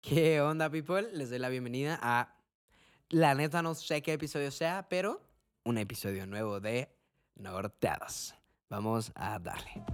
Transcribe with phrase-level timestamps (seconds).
[0.00, 1.12] ¿Qué onda, people?
[1.12, 2.34] Les doy la bienvenida a.
[3.10, 5.20] La neta, no sé qué episodio sea, pero
[5.64, 6.88] un episodio nuevo de
[7.34, 8.34] Norteados.
[8.70, 9.84] Vamos a darle.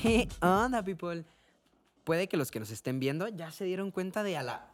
[0.00, 1.24] ¿Qué onda, people?
[2.04, 4.70] Puede que los que nos estén viendo ya se dieron cuenta de a la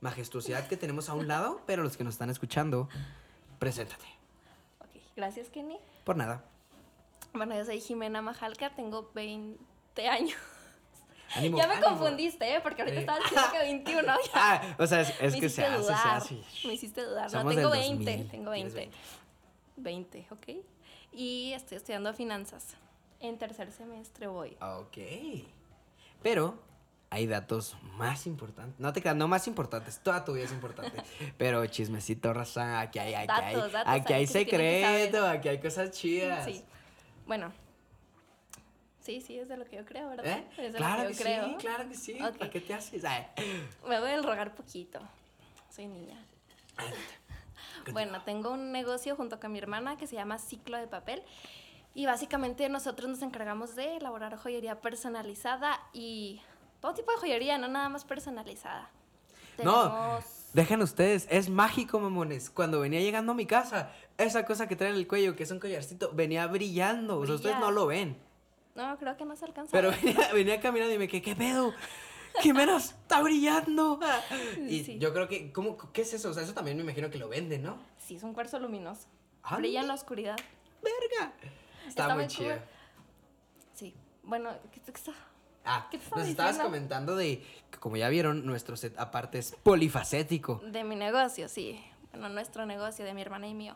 [0.00, 2.88] majestuosidad que tenemos a un lado, pero los que nos están escuchando,
[3.60, 4.06] preséntate.
[4.80, 5.78] Ok, gracias Kenny.
[6.04, 6.42] Por nada.
[7.32, 10.36] Bueno, yo soy Jimena Majalca, tengo 20 años.
[11.34, 11.88] Ánimo, ya me ánimo.
[11.90, 12.60] confundiste, ¿eh?
[12.62, 13.00] Porque ahorita Eh.
[13.00, 14.14] estabas diciendo que 21.
[14.26, 14.30] Ya.
[14.34, 16.42] Ah, o sea, es, es que se hace, se hace.
[16.66, 17.30] Me hiciste dudar.
[17.32, 18.04] No, tengo del 20.
[18.12, 18.30] 2000.
[18.30, 18.96] Tengo Tienes 20.
[19.76, 20.48] 20, ok.
[21.12, 22.76] Y estoy estudiando finanzas.
[23.20, 24.56] En tercer semestre voy.
[24.60, 24.96] Ok.
[26.22, 26.58] Pero
[27.10, 28.78] hay datos más importantes.
[28.80, 30.00] No te creas, no más importantes.
[30.02, 31.02] Toda tu vida es importante.
[31.38, 32.80] Pero chismecito, raza.
[32.80, 35.26] Aquí hay, aquí Datos, hay, datos aquí hay secreto.
[35.26, 36.44] Aquí hay cosas chidas.
[36.46, 36.64] Sí.
[37.28, 37.52] Bueno.
[39.00, 40.26] Sí, sí, es de lo que yo creo, ¿verdad?
[40.26, 40.48] ¿Eh?
[40.58, 41.48] Es de Claro lo que que yo creo.
[41.48, 42.12] sí, claro que sí.
[42.22, 42.36] Ok.
[42.38, 43.04] ¿Para qué te haces?
[43.04, 43.26] Ay.
[43.88, 44.98] Me voy a rogar poquito.
[45.70, 46.16] Soy niña.
[47.92, 51.22] Bueno, tengo un negocio junto con mi hermana que se llama Ciclo de Papel.
[51.94, 56.42] Y básicamente nosotros nos encargamos de elaborar joyería personalizada y
[56.80, 58.90] todo tipo de joyería, no nada más personalizada.
[59.64, 62.50] No, Tenemos- dejen ustedes, es mágico, mamones.
[62.50, 65.50] Cuando venía llegando a mi casa, esa cosa que trae en el cuello, que es
[65.50, 67.18] un collarcito, venía brillando.
[67.18, 68.16] O sea, ustedes no lo ven.
[68.74, 69.72] No, creo que no se alcanza.
[69.72, 71.72] Pero venía, venía caminando y me quedé, ¿qué pedo?
[72.40, 73.98] Jimena está brillando.
[74.68, 74.98] Y Sí.
[74.98, 76.30] yo creo que, ¿cómo, ¿qué es eso?
[76.30, 77.78] O sea, eso también me imagino que lo venden, ¿no?
[77.98, 79.06] Sí, es un cuarzo luminoso.
[79.42, 80.36] Ah, Brilla en la oscuridad.
[80.82, 81.32] ¡Verga!
[81.88, 82.50] Está, Está muy chido.
[82.50, 82.60] cool.
[83.74, 83.94] Sí.
[84.22, 85.12] Bueno, ¿qué, está?
[85.64, 89.56] Ah, ¿Qué te nos estabas comentando de que, como ya vieron, nuestro set aparte es
[89.62, 90.60] polifacético.
[90.64, 91.80] De mi negocio, sí.
[92.12, 93.74] Bueno, nuestro negocio, de mi hermana y mío.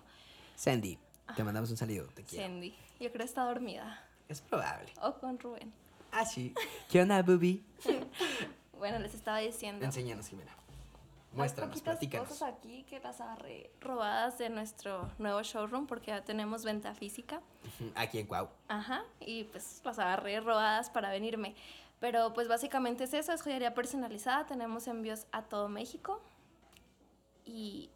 [0.57, 0.99] Sandy,
[1.37, 2.47] te mandamos un saludo, te quiero.
[2.47, 2.71] Cindy.
[3.01, 4.05] Yo creo que está dormida.
[4.29, 4.93] Es probable.
[5.03, 5.73] O con Rubén.
[6.13, 6.55] Ah, sí.
[6.91, 7.65] ¿Qué onda, Bubi?
[8.79, 9.85] Bueno, les estaba diciendo.
[9.85, 10.51] Enséñanos, Jimena.
[10.51, 12.29] Hay Muéstranos, poquitas platícanos.
[12.29, 17.41] cosas aquí que las agarré robadas de nuestro nuevo showroom porque ya tenemos venta física.
[17.95, 18.49] Aquí en Cuau.
[18.67, 21.55] Ajá, y pues las agarré robadas para venirme.
[22.01, 26.21] Pero pues básicamente es eso, es joyería personalizada, tenemos envíos a todo México
[27.45, 27.89] y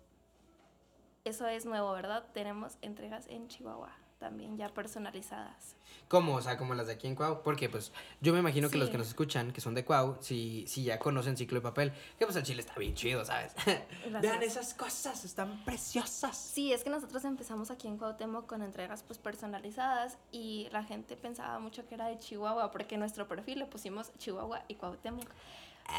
[1.29, 2.25] eso es nuevo, ¿verdad?
[2.33, 5.77] Tenemos entregas en Chihuahua también ya personalizadas.
[6.09, 6.37] ¿Cómo?
[6.37, 7.43] O sea, como las de aquí en Cuau.
[7.43, 10.65] Porque, pues, yo me imagino que los que nos escuchan, que son de Cuau, si,
[10.69, 13.55] si ya conocen Ciclo de Papel, que pues el chile está bien chido, ¿sabes?
[14.23, 16.37] Vean esas cosas, están preciosas.
[16.37, 21.17] Sí, es que nosotros empezamos aquí en Cuauhtémoc con entregas pues personalizadas y la gente
[21.17, 25.29] pensaba mucho que era de Chihuahua porque en nuestro perfil le pusimos Chihuahua y Cuauhtémoc.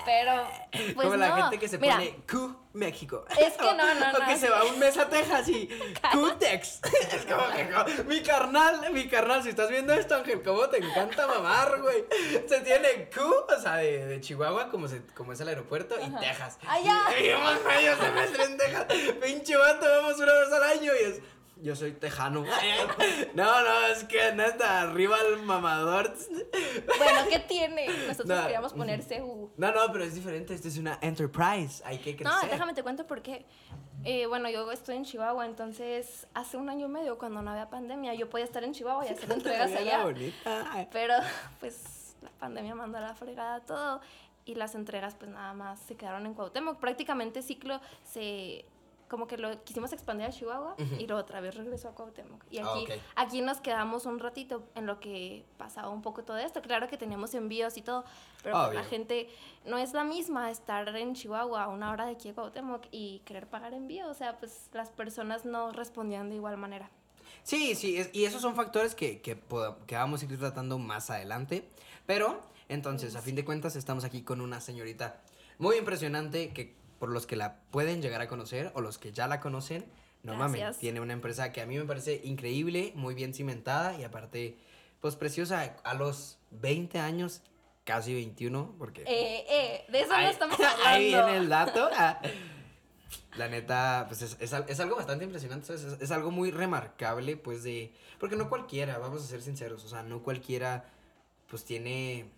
[0.05, 3.25] Pero pues como la gente que se Mira, pone Q México.
[3.39, 4.25] Es que no, no, o no.
[4.25, 5.67] que se va un mes a Texas y
[6.11, 6.81] Q-Tex.
[7.13, 11.27] es como que mi carnal, mi carnal, si estás viendo esto, Ángel, cómo te encanta
[11.27, 12.05] mamar, güey.
[12.47, 16.09] Se tiene Q, o sea, de, de Chihuahua, como, se, como es el aeropuerto, y.
[16.19, 16.57] Texas.
[16.67, 17.05] ¡Ah, ya!
[17.19, 18.85] Y, y vamos medio semestre en Texas.
[19.23, 21.21] Pinche vato, vamos una vez al año y es.
[21.61, 22.45] Yo soy tejano.
[23.33, 26.13] No, no, es que neta, arriba el mamador.
[26.97, 27.87] Bueno, ¿qué tiene?
[28.07, 28.41] Nosotros No.
[28.43, 29.51] queríamos poner CU.
[29.57, 30.53] No, no, pero es diferente.
[30.53, 31.83] Esto es una enterprise.
[31.85, 32.25] Hay que crecer.
[32.43, 33.45] No, déjame te cuento por qué.
[34.03, 37.69] Eh, bueno, yo estoy en Chihuahua, entonces hace un año y medio cuando no había
[37.69, 40.03] pandemia, yo podía estar en Chihuahua y hacer entregas allá.
[40.03, 40.87] bonita.
[40.91, 41.13] Pero
[41.59, 44.01] pues la pandemia mandó a la fregada todo
[44.45, 46.79] y las entregas pues nada más se quedaron en Cuauhtémoc.
[46.79, 48.65] Prácticamente ciclo se
[49.07, 52.43] como que lo quisimos expandir a Chihuahua y luego otra vez regresó a Cuauhtémoc.
[52.51, 52.99] Y Ah, aquí, ok.
[53.15, 56.61] aquí nos quedamos un ratito en lo que pasaba un poco todo esto.
[56.61, 58.03] Claro que teníamos envíos y todo,
[58.43, 58.79] pero pues, Obvio.
[58.79, 59.29] la gente
[59.65, 63.19] no es la misma estar en Chihuahua a una hora de aquí a Cuauhtémoc y
[63.25, 64.07] querer pagar envío.
[64.09, 66.89] O sea, pues las personas no respondían de igual manera.
[67.43, 69.39] Sí, sí, es- y esos son factores que, que,
[69.85, 71.67] que vamos a ir tratando más adelante.
[72.05, 75.21] Pero, entonces, a fin de cuentas, estamos aquí con una señorita
[75.57, 79.27] muy impresionante que por los que la pueden llegar a conocer o los que ya
[79.27, 79.85] la conocen,
[80.23, 84.03] no mames, tiene una empresa que a mí me parece increíble, muy bien cimentada y
[84.03, 84.57] aparte,
[84.99, 87.41] pues preciosa, a los 20 años,
[87.85, 89.03] casi 21, porque...
[89.03, 90.83] Eh, eh, de eso no estamos hablando.
[90.85, 91.89] Ahí viene el dato.
[93.37, 95.83] La neta, pues es, es al- es algo bastante impresionante, ¿sabes?
[95.83, 97.93] Es, es algo muy remarcable, pues de...
[98.19, 100.89] Porque no cualquiera, vamos a ser sinceros, o sea, no cualquiera,
[101.47, 102.31] pues tiene...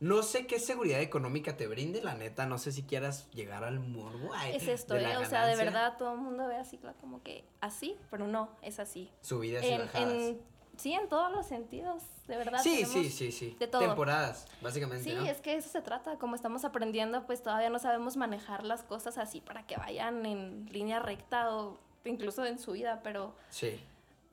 [0.00, 3.80] No sé qué seguridad económica te brinde, la neta, no sé si quieras llegar al
[3.80, 4.30] morbo.
[4.32, 5.16] ay, Es esto, de la ¿eh?
[5.18, 8.48] O sea, de verdad todo el mundo ve a Cicla como que así, pero no,
[8.62, 9.10] es así.
[9.22, 10.12] Subidas y En, bajadas.
[10.12, 10.40] en-
[10.76, 12.60] sí, en todos los sentidos, de verdad.
[12.62, 13.56] sí, sí, sí, sí.
[13.58, 13.80] De todo.
[13.80, 15.26] Temporadas, básicamente, Sí, ¿no?
[15.26, 16.16] es que eso se trata.
[16.16, 20.66] Como estamos aprendiendo, pues todavía no sabemos manejar las cosas así para que vayan en
[20.70, 23.80] línea recta o incluso en su vida, pero Sí.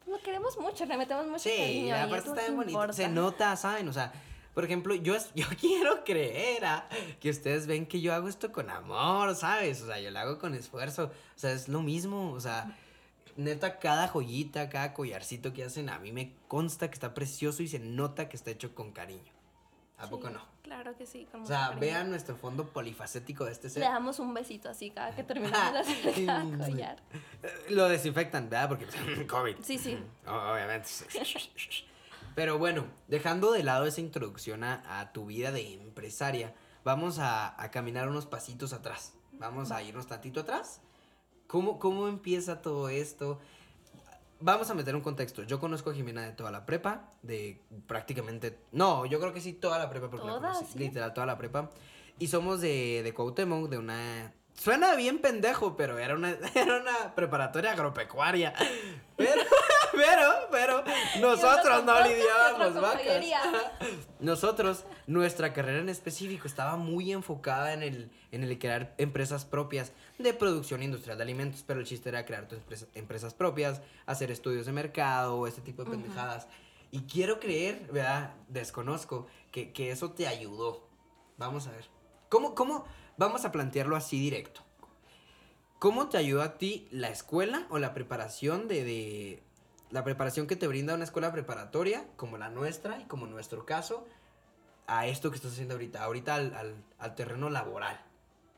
[0.05, 1.87] lo queremos mucho, le metemos mucho Sí, cariño.
[1.87, 2.93] y aparte está bien bonito.
[2.93, 3.87] Se nota, ¿saben?
[3.89, 4.13] O sea,
[4.55, 6.87] Por ejemplo, yo, yo quiero creer ah,
[7.19, 9.81] que ustedes ven que yo hago esto con amor, ¿sabes?
[9.81, 11.11] O sea, yo lo hago con esfuerzo.
[11.35, 12.31] O sea, es lo mismo.
[12.31, 12.75] O sea,
[13.35, 17.67] neta, cada joyita, cada collarcito que hacen, a mí me consta que está precioso y
[17.67, 19.31] se nota que está hecho con cariño.
[19.97, 20.41] ¿A Sí, poco no?
[20.61, 21.25] Claro que sí.
[21.31, 23.83] con O sea, vean nuestro fondo polifacético de este Le set.
[23.83, 25.79] damos un besito así cada que terminamos de
[26.09, 26.97] hacer cada collar.
[27.43, 28.69] Eh, Lo desinfectan, ¿verdad?
[28.69, 28.85] Porque
[29.27, 29.55] COVID.
[29.61, 29.97] Sí, sí.
[30.25, 30.89] Obviamente.
[32.35, 36.53] Pero bueno, dejando de lado esa introducción a, a tu vida de empresaria,
[36.83, 39.13] vamos a, a caminar unos pasitos atrás.
[39.33, 40.81] Vamos a irnos tantito atrás.
[41.47, 43.39] ¿Cómo, ¿Cómo empieza todo esto?
[44.41, 45.43] Vamos a meter un contexto.
[45.43, 48.59] Yo conozco a Jimena de toda la prepa, de prácticamente...
[48.71, 50.79] No, yo creo que sí, toda la prepa, porque la conocí, sí.
[50.79, 51.69] literal, toda la prepa.
[52.19, 54.33] Y somos de, de Cuauhtémoc, de una...
[54.55, 58.53] Suena bien pendejo, pero era una, era una preparatoria agropecuaria.
[59.17, 59.41] Pero,
[59.91, 60.83] pero, pero,
[61.19, 63.23] nosotros no lidiábamos vacas.
[64.19, 69.91] Nosotros, nuestra carrera en específico estaba muy enfocada en el, en el crear empresas propias
[70.17, 74.31] de producción industrial de alimentos, pero el chiste era crear tus empresa- empresas propias, hacer
[74.31, 76.47] estudios de mercado, este tipo de pendejadas.
[76.91, 78.33] Y quiero creer, ¿verdad?
[78.47, 80.87] Desconozco, que, que eso te ayudó.
[81.37, 81.85] Vamos a ver.
[82.29, 82.85] ¿Cómo, cómo?
[83.17, 84.61] Vamos a plantearlo así directo.
[85.79, 89.43] ¿Cómo te ayudó a ti la escuela o la preparación de, de-
[89.91, 94.05] la preparación que te brinda una escuela preparatoria como la nuestra y como nuestro caso
[94.87, 97.99] a esto que estás haciendo ahorita, ahorita al, al- al terreno laboral,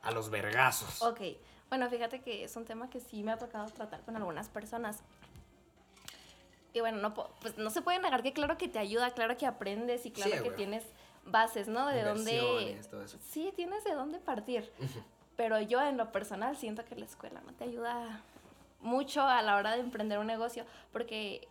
[0.01, 1.01] a los vergazos?
[1.01, 1.21] Ok,
[1.69, 4.99] bueno, fíjate que es un tema que sí me ha tocado tratar con algunas personas.
[6.73, 9.45] Y bueno, no, pues no se puede negar que claro que te ayuda, claro que
[9.47, 10.83] aprendes y claro Sí, que tienes
[11.27, 11.87] bases, ¿no?
[11.87, 12.35] De dónde...
[12.37, 13.17] Inversiones, todo eso.
[13.29, 14.71] Sí, tienes de dónde partir.
[15.35, 18.21] Pero yo en lo personal siento que la escuela no te ayuda
[18.81, 21.47] mucho a la hora de emprender un negocio, porque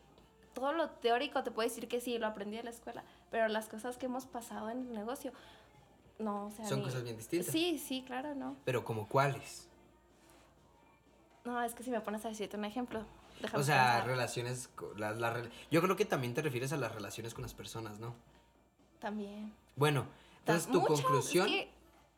[0.55, 3.69] todo lo teórico te puede decir que sí, lo aprendí en la escuela, pero las
[3.69, 5.33] cosas que hemos pasado en el negocio,
[6.19, 6.65] no, o sea...
[6.67, 7.53] Son cosas bien distintas.
[7.53, 8.57] Sí, sí, claro, no.
[8.65, 9.69] Pero como cuáles?
[11.45, 13.05] No, es que si me pones a decirte un ejemplo.
[13.41, 14.07] déjame O sea, pensar.
[14.07, 17.43] relaciones, co- la- la rel- yo creo que también te refieres a las relaciones con
[17.43, 18.15] las personas, ¿no?
[18.99, 19.53] También.
[19.77, 20.07] Bueno,
[20.41, 21.47] entonces tu Muchas, es conclusión...
[21.47, 21.71] que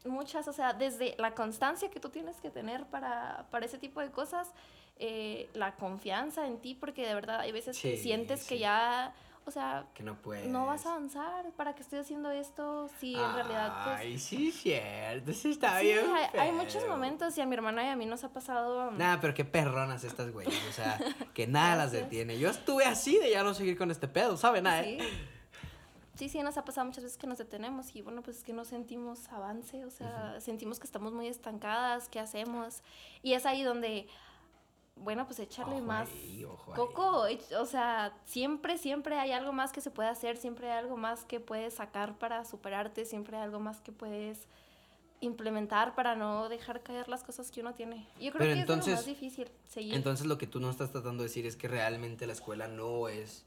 [0.05, 4.01] muchas, o sea, desde la constancia que tú tienes que tener para, para ese tipo
[4.01, 4.53] de cosas,
[4.99, 9.13] eh, la confianza en ti, porque de verdad hay veces que Sí, sientes que ya,
[9.45, 10.47] o sea, Que no puedes.
[10.47, 12.89] no vas a avanzar, ¿para qué estoy haciendo esto?
[13.01, 13.97] Si en realidad, pues...
[13.99, 15.33] Ay, sí, cierto.
[15.33, 16.05] Sí, está sí, bien.
[16.15, 18.91] hay, hay muchos momentos y a mi hermana y a mí nos ha pasado...
[18.93, 20.55] Nah, pero qué perronas estas güeyes.
[20.69, 20.99] O sea,
[21.35, 22.39] que nada las detiene.
[22.39, 24.65] Yo estuve así de ya no seguir con este pedo, ¿saben?
[24.65, 24.83] Nada.
[24.83, 24.99] ¿eh?
[25.01, 25.09] Sí,
[26.29, 28.65] sí, nos ha pasado muchas veces que nos detenemos y bueno, pues es que no
[28.65, 32.81] sentimos avance, o sea, sentimos que estamos muy estancadas, ¿qué hacemos?
[33.23, 34.09] Y es ahí donde,
[34.97, 36.45] bueno, pues echarle Ojo más ahí,
[36.75, 40.79] coco, ech- o sea, siempre, siempre hay algo más que se puede hacer, siempre hay
[40.79, 44.49] algo más que puedes sacar para superarte, siempre hay algo más que puedes
[45.21, 48.07] implementar para no dejar caer las cosas que uno tiene.
[48.21, 49.95] Yo creo Pero que es entonces- lo más difícil, seguir.
[49.95, 53.09] Entonces lo que tú no estás tratando de decir es que realmente la escuela no
[53.09, 53.45] es...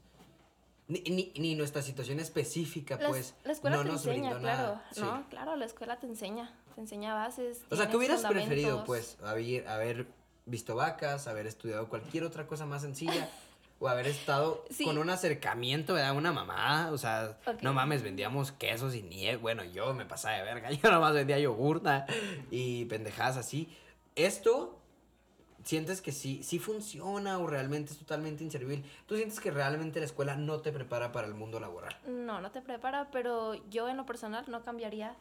[0.92, 4.30] Ni, ni, ni nuestra situación específica, La es- pues, la escuela no te nos enseña,
[4.30, 4.88] brindó claro, nada.
[4.92, 5.00] Sí.
[5.00, 5.26] ¿no?
[5.30, 7.62] Claro, la escuela te enseña, te enseña bases.
[7.70, 9.16] O sea, ¿qué hubieras preferido, pues?
[9.24, 10.06] Haber, haber
[10.44, 13.28] visto vacas, haber estudiado cualquier otra cosa más sencilla,
[13.80, 14.84] o haber estado Sí.
[14.84, 16.14] con un acercamiento, ¿verdad?
[16.16, 19.38] Una mamá, o sea, no mames, vendíamos quesos y nieve.
[19.38, 22.06] Bueno, yo me pasaba de verga, yo nomás vendía yogurta
[22.50, 23.68] y pendejadas así.
[24.14, 24.78] Esto,
[25.64, 28.82] ¿sientes que sí, sí funciona o realmente es totalmente inservible?
[29.06, 31.96] ¿Tú sientes que realmente la escuela no te prepara para el mundo laboral?
[32.06, 35.14] No, no te prepara, pero yo en lo personal no cambiaría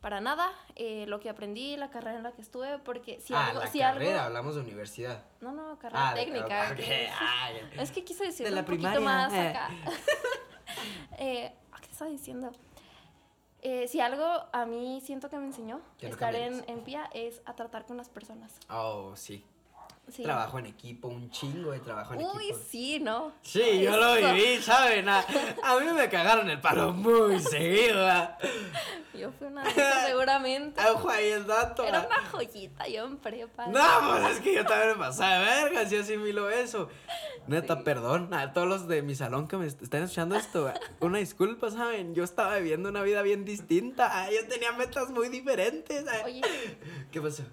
[0.00, 3.46] para nada eh, lo que aprendí, la carrera en la que estuve, porque si ah,
[3.48, 3.60] algo...
[3.60, 5.22] la si carrera, algo, hablamos de universidad.
[5.40, 6.74] no, no, carrera Ah, de- técnica.
[6.74, 7.50] que- ah.
[7.80, 9.48] Es que quise decir De la un poquito primaria, más eh.
[9.48, 9.70] acá.
[11.18, 12.50] eh, ¿Qué estaba diciendo?
[13.60, 17.54] Eh, si algo a mí siento que me enseñó estar en, en PIA es a
[17.54, 18.58] tratar con las personas.
[18.68, 19.44] Oh, sí.
[20.10, 20.24] Sí.
[20.24, 22.58] Trabajo en equipo, un chingo de trabajo en Uy, equipo.
[22.70, 23.32] sí, ¿no?
[23.40, 25.08] Sí, yo lo viví, ¿saben?
[25.08, 25.20] A,
[25.62, 28.06] a mí me cagaron el palo muy seguido.
[29.18, 29.72] Yo fui una de
[30.06, 30.80] seguramente.
[30.90, 31.84] Ojo ahí el dato.
[31.84, 33.68] Era una joyita yo en prepa.
[33.68, 33.80] No,
[34.10, 36.88] pues es que yo también me pasaba de verga, si asimilo eso.
[37.46, 37.82] Neta, Sí.
[37.84, 40.72] perdón a todos los de mi salón que me est- están escuchando esto.
[41.00, 42.14] Una disculpa, ¿saben?
[42.14, 44.10] Yo estaba viviendo una vida bien distinta.
[44.12, 46.04] ah, Yo tenía metas muy diferentes.
[46.24, 46.42] Oye,
[47.10, 47.44] ¿Qué pasó?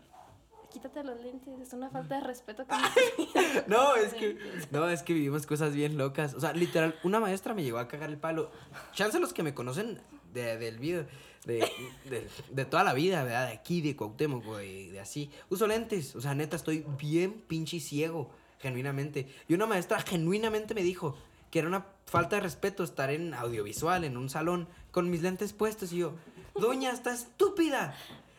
[0.71, 2.65] Quítate los lentes, es una falta de respeto.
[2.65, 4.37] que No, es que,
[4.71, 6.33] no, es que vivimos cosas bien locas.
[6.33, 8.51] O sea, literal, una maestra me llegó a cagar el palo.
[8.93, 9.99] Chance los que me conocen
[10.33, 11.05] de- del video,
[11.45, 11.67] de,
[12.05, 13.47] de, de toda la vida, ¿verdad?
[13.47, 15.31] De aquí, de Cuauhtémoc, güey, de así.
[15.49, 19.27] Uso lentes, o sea, neta, estoy bien pinche ciego, genuinamente.
[19.47, 21.17] Y una maestra genuinamente me dijo
[21.49, 25.53] que era una falta de respeto estar en audiovisual, en un salón, con mis lentes
[25.53, 26.13] puestos y yo,
[26.55, 27.95] doña, está estúpida.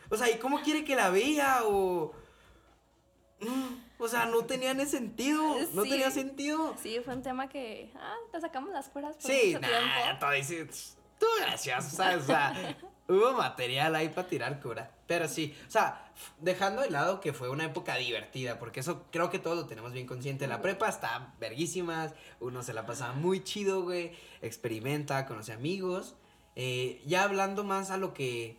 [0.09, 1.61] O sea, ¿y cómo quiere que la vea?
[1.65, 2.13] O...
[3.97, 5.41] O sea, no tenía ni sentido.
[5.73, 5.89] No Sí.
[5.89, 6.75] tenía sentido.
[6.81, 10.67] Sí, fue un tema que, ah, te sacamos las cuerdas por Sí, nah, todo dice,
[11.19, 12.23] tú gracioso, ¿sabes?
[12.23, 12.53] O sea,
[13.07, 14.91] hubo material ahí para tirar cura.
[15.05, 16.03] Pero sí, o sea,
[16.39, 19.91] dejando de lado que fue una época divertida, porque eso creo que todos lo tenemos
[19.93, 20.47] bien consciente.
[20.47, 26.15] La prepa está verguísimas, uno se la pasa muy chido, güey, experimenta, conoce amigos.
[26.55, 28.57] Eh, ya hablando más a lo que...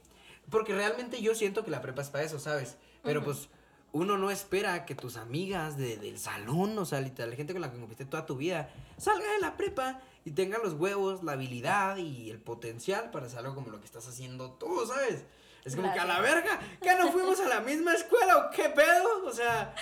[0.51, 2.77] Porque realmente yo siento que la prepa es para eso, ¿sabes?
[3.03, 3.49] Pero pues
[3.93, 7.61] uno no espera que tus amigas de- del salón, o sea, literal, la gente con
[7.63, 11.33] la que conviviste toda tu vida, salga de la prepa y tenga los huevos, la
[11.33, 15.25] habilidad y el potencial para hacer algo como lo que estás haciendo tú, ¿sabes?
[15.65, 18.69] Es como que a la verga, ¿que no fuimos a la misma escuela o qué
[18.71, 19.25] pedo?
[19.27, 19.75] O sea,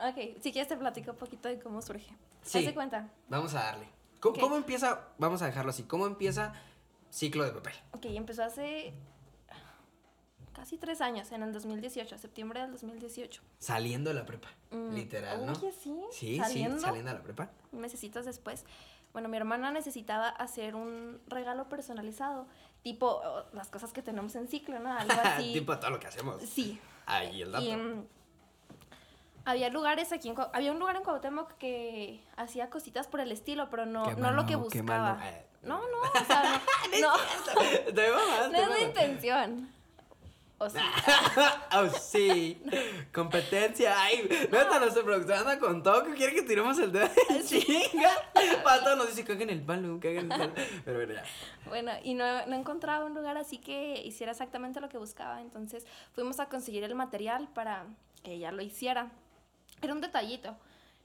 [0.00, 2.06] Ok, si quieres te platico un poquito de cómo surge.
[2.42, 2.58] Sí.
[2.58, 3.08] ¿Haz de cuenta?
[3.28, 3.88] vamos a darle.
[4.20, 5.08] ¿Cómo, cómo empieza?
[5.18, 5.82] Vamos a dejarlo así.
[5.84, 6.52] ¿Cómo empieza
[7.10, 7.74] ciclo de papel?
[7.92, 8.92] Ok, empezó hace
[10.68, 13.40] casi tres años, en el 2018, septiembre del 2018.
[13.58, 15.52] Saliendo de la prepa, Mm, literal, ¿no?
[15.52, 17.48] Oye, sí, Sí, saliendo, sí, saliendo de la prepa.
[17.72, 18.66] Mesecitos después.
[19.14, 22.46] Bueno, mi hermana necesitaba hacer un regalo personalizado,
[22.82, 23.22] tipo
[23.54, 24.92] las cosas que tenemos en ciclo, ¿no?
[24.92, 25.54] Algo así.
[25.54, 26.42] tipo todo lo que hacemos.
[26.42, 26.78] Sí.
[27.06, 27.64] Ahí el dato.
[27.64, 28.06] Y mm,
[29.46, 33.70] había lugares aquí en había un lugar en Cuauhtémoc que hacía cositas por el estilo,
[33.70, 35.14] pero no, Qué no lo que no, qué mal, buscaba.
[35.14, 35.24] no.
[35.24, 36.60] Eh, No, no, o sea,
[37.00, 37.16] no, no,
[38.48, 39.77] no te es la intención.
[41.72, 42.60] Oh, sí.
[43.12, 43.94] Competencia.
[44.00, 47.08] Ay, neta, nuestra productora anda con todo que quiere que tiremos el dedo.
[47.46, 48.10] Chinga.
[48.64, 50.52] Pato nos dice, caguen el palo, caguen el palo.
[50.84, 51.24] Pero bueno, ya.
[51.66, 55.40] Bueno, y no, no encontraba un lugar así que hiciera exactamente lo que buscaba.
[55.40, 57.86] Entonces fuimos a conseguir el material para
[58.22, 59.10] que ella lo hiciera.
[59.80, 60.56] Era un detallito.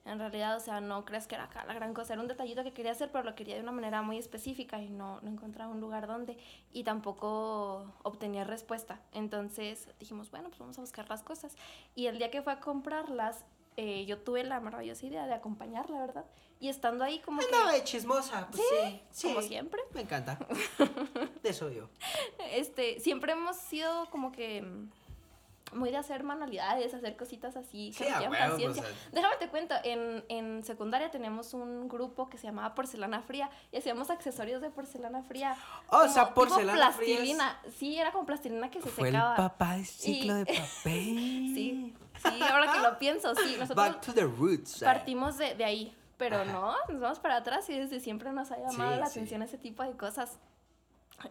[0.05, 2.13] En realidad, o sea, no crees que era acá la gran cosa.
[2.13, 4.89] Era un detallito que quería hacer, pero lo quería de una manera muy específica y
[4.89, 6.38] no, no encontraba un lugar donde.
[6.74, 9.00] Y tampoco obtenía respuesta.
[9.13, 11.55] Entonces dijimos, bueno, pues vamos a buscar las cosas.
[11.95, 13.45] Y el día que fue a comprarlas,
[13.77, 16.25] eh, yo tuve la maravillosa idea de acompañarla, ¿verdad?
[16.60, 17.45] Y estando ahí como que...
[17.45, 18.48] Andaba de chismosa.
[18.51, 19.27] Pues sí, sí.
[19.29, 19.81] Como siempre.
[19.93, 20.38] Me encanta.
[21.43, 21.89] De eso yo.
[22.51, 24.89] este, siempre hemos sido como que mm,
[25.74, 28.84] muy de hacer manualidades, hacer cositas así, Sí, que paciencia.
[29.12, 33.77] Déjame te cuento, en, en secundaria teníamos un grupo que se llamaba Porcelana Fría y
[33.77, 35.56] hacíamos accesorios de porcelana fría.
[35.89, 37.60] Oh, o como sea, tipo porcelana fría es- plastilina.
[37.77, 39.36] Sí, era con plastilina que se Fue el secaba.
[39.36, 40.74] papá de ciclo Y- de papel.
[41.56, 44.82] Sí, sí, ahora que lo pienso, sí, nosotros Back to the roots.
[44.82, 44.86] eh.
[44.86, 46.51] partimos de, de ahí, pero Ajá.
[46.51, 49.12] no, nos vamos para atrás y desde siempre nos ha llamado Sí, la sí.
[49.20, 50.39] atención ese tipo de cosas.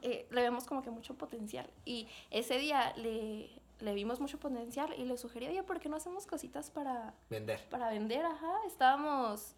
[0.01, 3.51] Eh, le vemos como que mucho potencial y ese día le,
[3.83, 7.61] le vimos mucho potencial y le sugerí, oye, ¿por qué no hacemos cositas para, Vender.
[7.69, 8.25] para vender?
[8.25, 9.55] Ajá, estábamos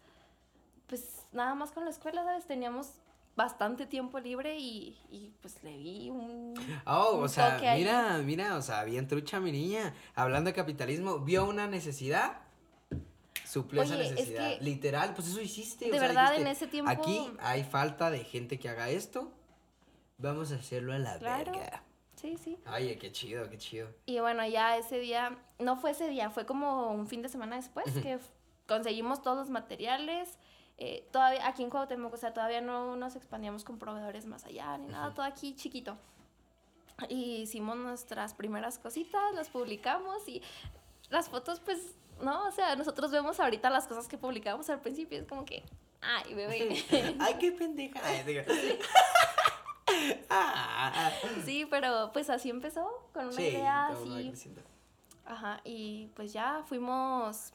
[0.87, 2.45] pues nada más con la escuela, ¿sabes?
[2.45, 2.91] Teníamos
[3.35, 6.53] bastante tiempo libre y, y, pues le vi un...
[6.85, 7.79] Oh, o sea, ahí.
[7.79, 9.93] mira, mira, o sea, bien trucha mi niña.
[10.13, 12.37] Hablando de capitalismo, vio una necesidad,
[13.45, 14.57] suplió esa es necesidad.
[14.57, 15.85] que- Literal, pues eso hiciste.
[15.85, 18.89] o De sea, verdad, dijiste, en ese tiempo- Aquí hay falta de gente que haga
[18.89, 19.31] esto.
[20.17, 21.51] Vamos a hacerlo a la Claro.
[21.51, 21.83] verga.
[22.25, 22.57] Sí, sí.
[22.73, 23.87] Oye, qué chido, qué chido.
[24.07, 27.55] Y bueno, ya ese día, no fue ese día, fue como un fin de semana
[27.55, 28.17] después que
[28.67, 30.39] conseguimos todos los materiales.
[30.77, 34.77] eh, todavía aquí en Cuauhtémoc, o sea, todavía no nos expandíamos con proveedores más allá
[34.77, 35.97] ni nada, todo aquí chiquito.
[37.09, 40.41] Y hicimos nuestras primeras cositas, las publicamos y
[41.09, 45.19] las fotos, pues, no, o sea, nosotros vemos ahorita las cosas que publicamos al principio,
[45.19, 45.63] es como que,
[46.01, 46.83] ay, bebé.
[47.19, 48.01] Ay, qué pendeja.
[48.03, 48.23] Ay,
[51.45, 54.33] sí, pero pues así empezó, con una sí, idea así.
[55.25, 57.51] Ajá, y pues ya fuimos,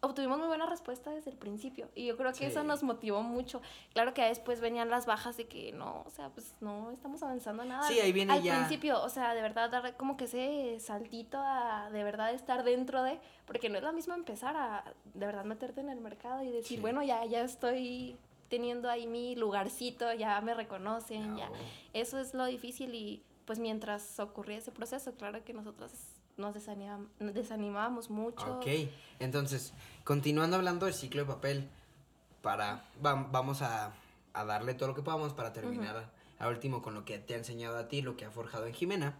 [0.00, 2.66] obtuvimos muy buena respuesta desde el principio y yo creo que eso Sí.
[2.66, 3.60] nos motivó mucho.
[3.92, 7.64] Claro que después venían las bajas de que no, o sea, pues no estamos avanzando
[7.64, 7.82] nada.
[7.88, 8.54] Sí, ahí viene Al ya.
[8.58, 13.02] principio, o sea, de verdad dar como que ese saltito a de verdad estar dentro
[13.02, 14.84] de, porque no es lo mismo empezar a
[15.14, 16.80] de verdad meterte en el mercado y decir, Sí.
[16.80, 18.16] bueno, ya, ya estoy
[18.48, 21.48] teniendo ahí mi lugarcito, ya me reconocen, ya.
[21.48, 21.54] No.
[21.92, 25.92] Eso es lo difícil y pues mientras ocurría ese proceso, claro que nosotros
[26.36, 26.54] nos
[27.18, 28.58] desanimábamos mucho.
[28.58, 28.66] Ok,
[29.20, 29.72] entonces,
[30.04, 31.68] continuando hablando del ciclo de papel,
[32.42, 33.92] para, va- vamos a,
[34.32, 37.38] a darle todo lo que podamos para terminar a último con lo que te ha
[37.38, 39.16] enseñado a ti, lo que ha forjado en Jimena.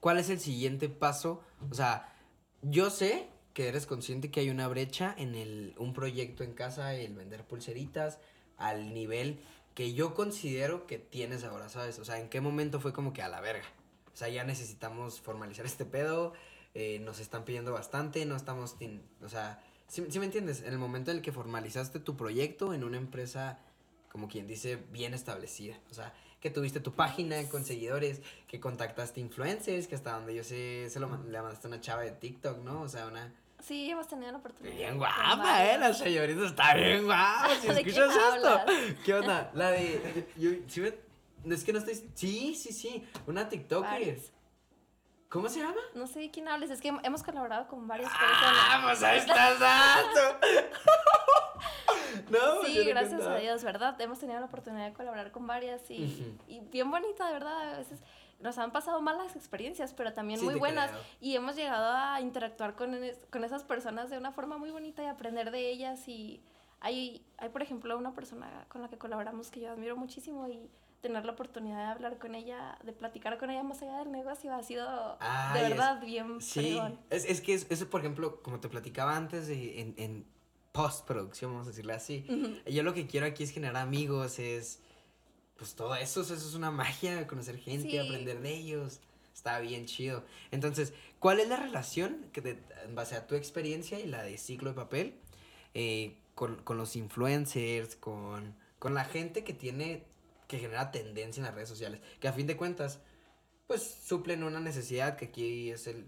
[0.00, 1.42] ¿Cuál es el siguiente paso?
[1.70, 2.12] O sea,
[2.62, 6.94] yo sé que eres consciente que hay una brecha en el, un proyecto en casa,
[6.94, 8.18] el vender pulseritas,
[8.58, 9.40] al nivel
[9.74, 11.98] que yo considero que tienes ahora, ¿sabes?
[11.98, 13.64] O sea, ¿en qué momento fue como que a la verga?
[14.12, 16.34] O sea, ya necesitamos formalizar este pedo,
[16.74, 18.76] eh, nos están pidiendo bastante, no estamos,
[19.22, 20.62] o sea, ¿sí, me entiendes?
[20.62, 23.58] En el momento en el que formalizaste tu proyecto en una empresa
[24.14, 25.76] como quien dice, bien establecida.
[25.90, 30.44] O sea, que tuviste tu página con seguidores, que contactaste influencers, que hasta donde yo
[30.44, 32.82] sé, se lo le mandaste a una chava de TikTok, ¿no?
[32.82, 33.34] O sea, una...
[33.66, 34.74] Sí, hemos tenido la oportunidad.
[34.76, 35.74] Bien guapa, varios.
[35.74, 35.78] ¿eh?
[35.78, 37.48] La señorita está bien guapa.
[37.60, 38.60] Si ¿De quién escuchas esto.
[39.04, 39.50] ¿Qué onda?
[39.54, 40.28] La de...
[40.36, 41.94] Yo, sí me- es que no estoy...
[42.14, 43.06] Sí, sí, sí.
[43.26, 43.90] Una TikToker.
[43.90, 44.32] Varios.
[45.30, 45.80] ¿Cómo se llama?
[45.94, 48.84] No sé de quién hables, es que hemos colaborado con varias Ah, personas.
[48.84, 50.38] pues ahí dato.
[52.30, 54.00] no, pues Sí, gracias a Dios, ¿verdad?
[54.00, 57.74] Hemos tenido la oportunidad de colaborar con varias y, y bien bonita, de verdad.
[57.74, 57.98] A veces
[58.40, 60.90] nos han pasado malas experiencias, pero también Sí, muy buenas.
[60.90, 61.02] creo.
[61.20, 65.02] Y hemos llegado a interactuar con, es- con esas personas de una forma muy bonita
[65.02, 66.06] y aprender de ellas.
[66.08, 66.42] Y
[66.80, 70.68] hay, hay, por ejemplo, una persona con la que colaboramos que yo admiro muchísimo y
[71.00, 74.54] tener la oportunidad de hablar con ella, de platicar con ella más allá del negocio,
[74.54, 78.40] ha sido Ay, de es- verdad bien Sí, es, es que es- eso, por ejemplo,
[78.42, 80.26] como te platicaba antes, en, en
[80.72, 82.26] postproducción, vamos a decirle así,
[82.66, 84.80] yo lo que quiero aquí es generar amigos, es,
[85.56, 87.98] pues todo eso, eso es una magia, conocer gente, Sí.
[87.98, 89.00] aprender de ellos,
[89.34, 90.24] está bien chido.
[90.50, 94.36] Entonces, ¿cuál es la relación que te- en base a tu experiencia y la de
[94.38, 95.14] ciclo de papel
[95.74, 100.04] eh, con, con los influencers, con, con la gente que tiene,
[100.48, 103.00] que genera tendencia en las redes sociales, que a fin de cuentas,
[103.66, 106.06] pues suplen una necesidad que aquí es el,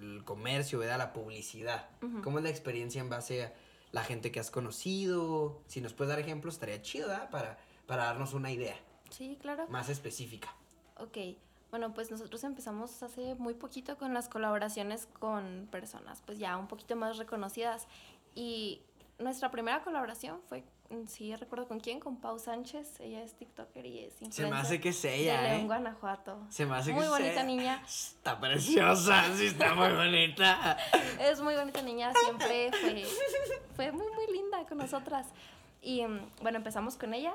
[0.00, 0.98] el comercio, ¿verdad?
[0.98, 1.88] La publicidad.
[2.22, 3.54] ¿Cómo es la experiencia en base a
[3.92, 5.62] la gente que has conocido?
[5.68, 7.30] Si nos puedes dar ejemplos, estaría chido, ¿verdad?
[7.30, 8.76] Para, para darnos una idea
[9.10, 9.66] Sí, claro.
[9.68, 10.54] más específica.
[10.96, 11.16] Ok,
[11.70, 16.68] bueno, pues nosotros empezamos hace muy poquito con las colaboraciones con personas, pues ya un
[16.68, 17.86] poquito más reconocidas.
[18.34, 18.80] Y
[19.18, 23.00] nuestra primera colaboración fue, mm, sí recuerdo con quién, con Pau Sánchez.
[23.00, 24.44] Ella es TikToker y es influencer.
[24.44, 25.64] Se me hace que es de ella, León, ¿eh?
[25.66, 26.38] Guanajuato.
[26.48, 27.42] Se me hace que Muy bonita ella.
[27.44, 27.82] niña.
[27.86, 30.76] Está preciosa, sí, está muy bonita.
[31.20, 33.04] Es muy bonita niña, siempre fue,
[33.76, 35.26] fue muy, muy linda con nosotras.
[35.82, 37.34] Y mm, bueno, empezamos con ella.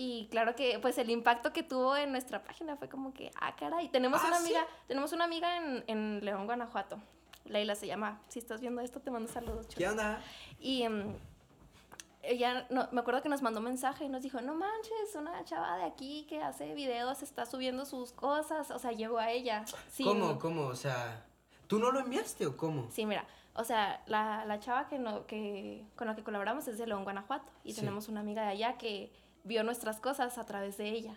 [0.00, 3.56] Y claro que pues el impacto que tuvo en nuestra página fue como que, ah,
[3.56, 4.44] caray, tenemos Ah, una ¿sí?
[4.44, 7.00] amiga, tenemos una amiga en, en León, Guanajuato.
[7.46, 8.20] Leila se llama.
[8.28, 9.66] Si estás viendo esto, te mando saludos.
[9.66, 9.76] chula.
[9.76, 10.20] ¿Qué onda?
[10.60, 11.16] Y mm,
[12.22, 15.44] ella, no, me acuerdo que nos mandó un mensaje y nos dijo, no manches, una
[15.44, 18.70] chava de aquí que hace videos, está subiendo sus cosas.
[18.70, 19.64] O sea, llegó a ella.
[19.90, 20.62] sin- ¿Cómo, cómo?
[20.66, 21.24] O sea,
[21.66, 22.86] ¿tú no lo enviaste o cómo?
[22.90, 26.78] Sí, mira, o sea, la, la chava que, no, que con la que colaboramos es
[26.78, 27.50] de León, Guanajuato.
[27.64, 27.80] Y Sí.
[27.80, 29.10] tenemos una amiga de allá que
[29.48, 31.14] vio nuestras cosas a través de ella.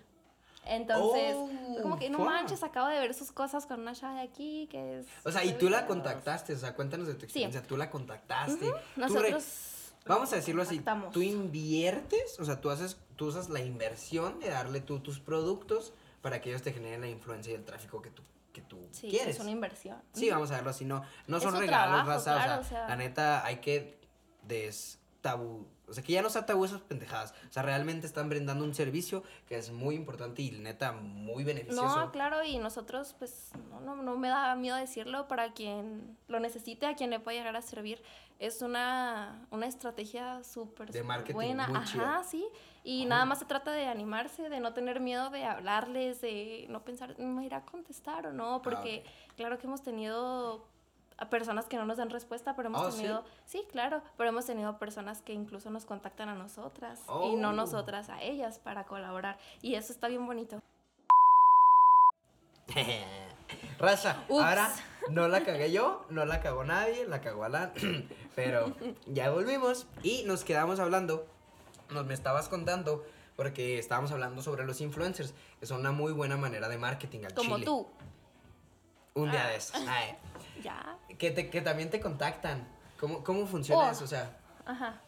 [0.65, 4.21] Entonces, Oh, como que no manches, acabo de ver sus cosas con una chava de
[4.21, 5.07] aquí que es...
[5.23, 5.87] O sea, y tú la videos".
[5.87, 7.61] contactaste, o sea, cuéntanos de tu experiencia.
[7.63, 8.71] Tú la contactaste.
[8.95, 9.67] Nosotros...
[10.05, 11.11] Vamos a decirlo así, contactamos.
[11.11, 15.93] tú inviertes, o sea, tú haces, tú usas la inversión de darle tú tus productos
[16.23, 19.09] para que ellos te generen la influencia y el tráfico que tú, que tú Sí,
[19.09, 19.35] quieres.
[19.35, 19.97] es una inversión.
[20.13, 22.65] Sí, vamos a verlo así, no, no son regalos, trabajo, raza, o, sea, claro, o
[22.65, 22.87] sea.
[22.87, 23.99] la neta hay que
[25.21, 28.65] destabú, o sea, que ya no sea tabú esas pendejadas, o sea, realmente están brindando
[28.65, 31.99] un servicio que es muy importante y neta muy beneficioso.
[31.99, 36.39] No, claro, y nosotros, pues, no, no, no me da miedo decirlo para quien lo
[36.39, 38.01] necesite, a quien le pueda llegar a servir.
[38.39, 41.67] Es una, una estrategia súper De súper marketing buena.
[41.67, 42.47] muy Ajá, sí.
[42.83, 43.09] Y Ajá.
[43.09, 47.19] nada más se trata de animarse, de no tener miedo de hablarles, de no pensar,
[47.19, 49.03] me irá a contestar o no, porque
[49.35, 50.70] claro que hemos tenido
[51.21, 52.97] a personas que no nos dan respuesta, pero hemos Oh, ¿sí?
[52.97, 53.63] tenido, ¿sí?
[53.71, 57.53] claro, pero hemos tenido personas que incluso nos contactan a nosotras y no Oh.
[57.53, 59.37] nosotras a ellas para colaborar.
[59.61, 60.59] Y eso está bien bonito.
[63.79, 64.43] Raza, Ups.
[64.43, 64.73] ahora
[65.09, 67.71] no la cagué yo, no la cagó nadie, la cagó Alan,
[68.35, 68.73] pero
[69.07, 71.27] ya volvimos y nos quedamos hablando,
[71.89, 73.03] nos me estabas contando,
[73.35, 77.33] porque estábamos hablando sobre los influencers, que son una muy buena manera de marketing al
[77.33, 77.65] Como chile.
[77.65, 77.87] tú.
[79.15, 79.49] Un día Ah.
[79.49, 79.81] de estos.
[79.87, 80.15] Ay,
[80.61, 80.97] Ya.
[81.17, 82.67] que, te, que también te contactan.
[82.99, 83.91] ¿Cómo, cómo funciona Oh.
[83.91, 84.03] eso?
[84.03, 85.01] O sea, Ajá.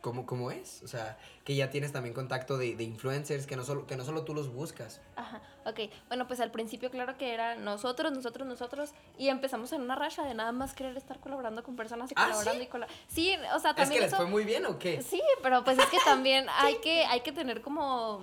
[0.00, 0.82] ¿cómo, ¿cómo es?
[0.84, 4.04] O sea, que ya tienes también contacto de, de influencers, que no, solo, que no
[4.04, 5.00] solo tú los buscas.
[5.16, 5.80] Ajá, ok.
[6.06, 8.90] Bueno, pues al principio claro que era nosotros, nosotros, nosotros.
[9.18, 12.24] Y empezamos en una racha de nada más querer estar colaborando con personas y ¿Ah,
[12.26, 12.66] colaborando sí?
[12.66, 13.02] y colaborando.
[13.08, 14.16] Sí, o sea, ¿Es que también les eso...
[14.16, 15.02] fue muy bien o qué?
[15.02, 18.20] Sí, pero pues es que también hay que, hay que tener como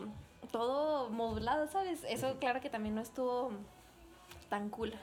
[0.51, 1.99] todo modulado, ¿sabes?
[2.07, 3.51] Eso claro que también no estuvo
[4.47, 4.93] tan cool.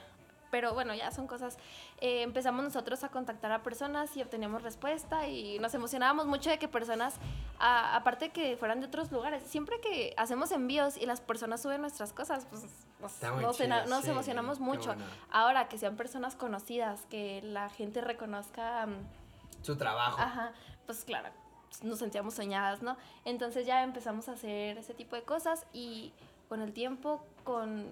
[0.53, 1.57] Pero bueno, ya son cosas.
[1.99, 6.59] eh, empezamos nosotros a contactar a personas y obteníamos respuesta y nos emocionábamos mucho de
[6.59, 7.15] que personas,
[7.57, 11.81] a- aparte que fueran de otros lugares, siempre que hacemos envíos y las personas suben
[11.81, 12.61] nuestras cosas, pues
[12.99, 14.89] nos, nos chido, nos sí, emocionamos mucho.
[14.93, 15.03] bueno.
[15.31, 18.85] Ahora que sean personas conocidas, que la gente reconozca...
[18.85, 20.21] mm, Su trabajo.
[20.21, 20.51] Ajá,
[20.85, 21.29] pues claro,
[21.81, 22.95] nos sentíamos soñadas, ¿no?
[23.25, 26.13] Entonces ya empezamos a hacer ese tipo de cosas y
[26.47, 27.87] con el tiempo, con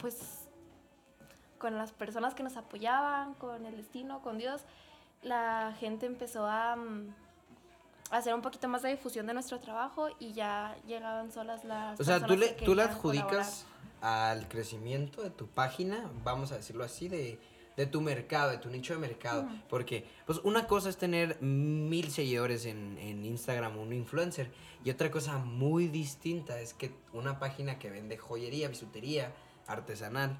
[0.00, 0.45] pues
[1.58, 4.62] con las personas que nos apoyaban, con el destino, con Dios,
[5.22, 7.14] la gente empezó a, mm,
[8.10, 12.04] hacer un poquito más de difusión de nuestro trabajo y ya llegaban solas las O
[12.04, 13.66] sea, tú personas le, que tú le adjudicas
[14.00, 17.40] al crecimiento de tu página, vamos a decirlo así, de,
[17.76, 19.48] de tu mercado, de tu nicho de mercado.
[19.68, 24.50] Porque, pues, una cosa es tener mil seguidores en, en Instagram, un influencer,
[24.84, 29.32] y otra cosa muy distinta es que una página que vende joyería, bisutería,
[29.66, 30.38] artesanal,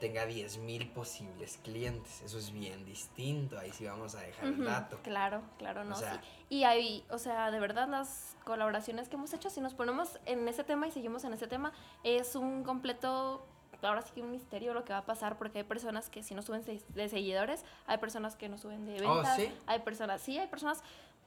[0.00, 2.20] tenga 10 mil posibles clientes.
[2.22, 3.58] Eso es bien distinto.
[3.58, 4.98] Ahí sí vamos a dejar el dato.
[5.02, 6.20] Claro, claro, no, sea- sí.
[6.50, 10.46] Y hay, o sea, de verdad las colaboraciones que hemos hecho, si nos ponemos en
[10.48, 11.72] ese tema y seguimos en ese tema,
[12.04, 13.44] es un completo,
[13.82, 16.34] ahora sí que un misterio lo que va a pasar, porque hay personas que si
[16.34, 19.52] no suben de seguidores, hay personas que no suben de Oh, ventas, ¿sí?
[19.66, 20.82] hay personas, sí, hay personas,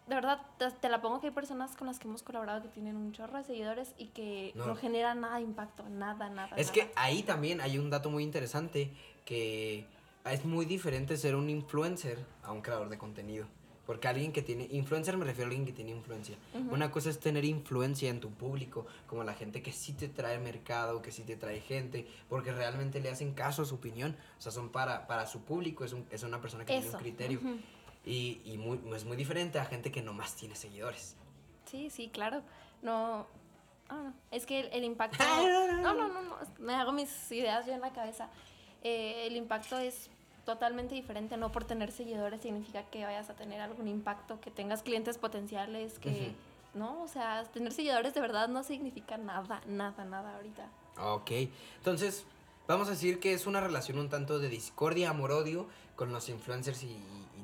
[0.10, 2.68] de verdad, te, te la pongo que hay personas con las que hemos colaborado que
[2.70, 4.66] tienen un chorro de seguidores y que No.
[4.66, 6.50] no, generan nada de impacto, nada, nada.
[6.58, 6.74] Es nada.
[6.74, 8.92] que ahí también hay un dato muy interesante
[9.26, 9.86] que
[10.26, 13.46] es muy diferente ser un influencer a un creador de contenido.
[13.86, 16.36] Porque alguien que tiene, influencer me refiero a alguien que tiene influencia.
[16.70, 20.38] Una cosa es tener influencia en tu público, como la gente que sí te trae
[20.38, 24.16] mercado, que sí te trae gente, porque realmente le hacen caso a su opinión.
[24.38, 27.00] O sea, son para, para su público, es, un- es una persona que tiene un
[27.02, 27.40] criterio.
[27.40, 27.58] ujú.
[28.06, 31.16] Y, y muy, es muy diferente a gente que nomás tiene seguidores.
[31.66, 32.42] Sí, sí, claro.
[32.82, 33.28] No,
[33.90, 34.14] no, no.
[34.32, 35.18] Es que el, el impacto.
[35.24, 36.38] Ah, no, no, No, no.
[36.60, 38.30] Me hago mis ideas yo en la cabeza.
[38.84, 40.10] Eh, el impacto es
[40.46, 41.38] totalmente diferente.
[41.38, 46.00] No por tener seguidores significa que vayas a tener algún impacto, que tengas clientes potenciales,
[46.00, 46.34] que.
[46.74, 50.70] No, o sea, tener seguidores de verdad no significa nada, nada, nada ahorita.
[51.02, 51.32] Ok,
[51.78, 52.26] entonces
[52.68, 56.84] vamos a decir que es una relación un tanto de discordia, amor-odio con los influencers
[56.84, 56.96] y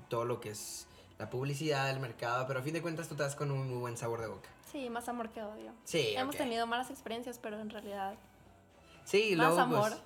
[0.09, 0.87] todo lo que es
[1.17, 3.77] la publicidad, el mercado, pero a fin de cuentas tú te das con un muy
[3.79, 4.49] buen sabor de boca.
[4.71, 5.71] Sí, más amor que odio.
[5.85, 8.15] Sí, Hemos tenido malas experiencias, pero en realidad.
[9.05, 9.89] Sí, Más luego, amor.
[9.91, 10.01] pues,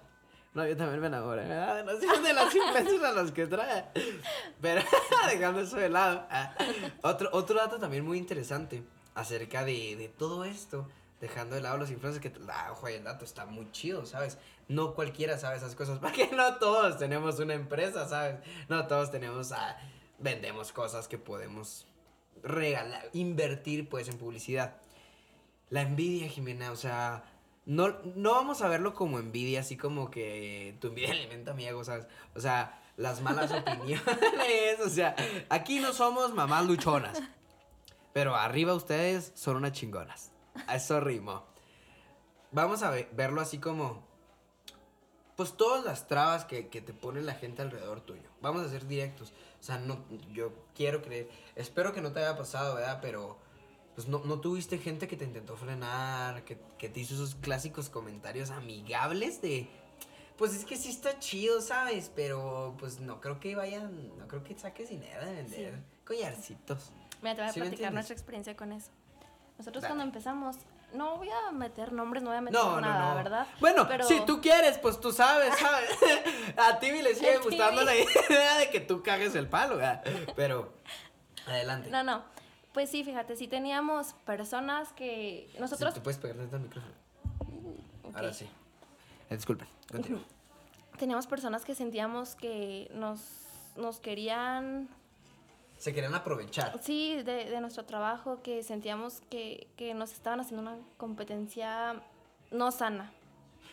[0.54, 1.84] no, yo también me enamoré, ¿verdad?
[1.86, 3.86] No sé de las influencers a los que trae.
[4.62, 4.82] Pero
[5.32, 6.26] dejando eso de lado.
[6.30, 6.54] ah,
[7.02, 8.84] Otro, otro dato también muy interesante
[9.16, 10.88] acerca de, de todo esto,
[11.20, 14.38] dejando de lado los influencers, que, ah, ojo, el dato está muy chido, ¿sabes?
[14.68, 18.40] No cualquiera sabe esas cosas, porque no todos tenemos una empresa, ¿sabes?
[18.68, 19.78] No todos tenemos, ah,
[20.18, 21.88] vendemos cosas que podemos
[22.44, 24.76] regalar, invertir pues en publicidad.
[25.70, 27.24] La envidia, Jimena, o sea,
[27.66, 31.84] no, no vamos a verlo como envidia, así como que tu envidia alimenta mi ego,
[31.84, 32.08] ¿sabes?
[32.36, 34.02] O sea, las malas opiniones,
[34.86, 35.16] o sea,
[35.50, 37.22] aquí no somos mamás luchonas,
[38.14, 40.32] pero arriba ustedes son unas chingonas.
[40.68, 41.44] A eso rimo.
[42.52, 44.04] Vamos a ve- verlo así como,
[45.36, 48.30] pues todas las trabas que, que te pone la gente alrededor tuyo.
[48.42, 49.32] Vamos a ser directos.
[49.60, 53.00] O sea, no, yo quiero creer, espero que no te haya pasado, ¿verdad?
[53.02, 53.38] Pero
[53.96, 57.90] pues no, no tuviste gente que te intentó frenar, que, que te hizo esos clásicos
[57.90, 59.70] comentarios amigables de,
[60.38, 62.10] pues es que sí está chido, ¿sabes?
[62.16, 66.92] Pero pues no creo que vayan, no creo que saques dinero de vender collarcitos.
[67.22, 68.90] Mira, te voy a ¿Sí me platicar nuestra experiencia con eso.
[69.60, 69.92] Nosotros Dale.
[69.92, 70.56] cuando empezamos,
[70.94, 73.16] no voy a meter nombres, no voy a meter No, nada, no.
[73.16, 73.48] ¿verdad?
[73.60, 75.90] Bueno, Pero- si tú quieres, pues tú sabes, ¿sabes?
[76.58, 77.86] A ti le sigue gustando Tibi.
[77.86, 77.96] la
[78.36, 80.02] idea de que tú cagues el palo, ¿verdad?
[80.36, 80.72] Pero,
[81.46, 81.90] adelante.
[81.92, 82.24] No, no.
[82.74, 85.94] Pues sí, fíjate, sí teníamos personas que nosotros...
[85.94, 86.94] Te puedes pegar dentro del micrófono.
[88.04, 88.16] Ok.
[88.16, 88.46] Ahora sí.
[89.30, 90.22] Eh, disculpen, continúa.
[90.98, 93.20] Teníamos personas que sentíamos que nos,
[93.76, 94.88] nos querían,
[95.80, 96.80] Se querían aprovechar.
[96.84, 102.04] sí, de, de nuestro trabajo, que sentíamos que, que nos estaban haciendo una competencia
[102.52, 103.12] no sana.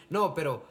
[0.08, 0.62] No, pero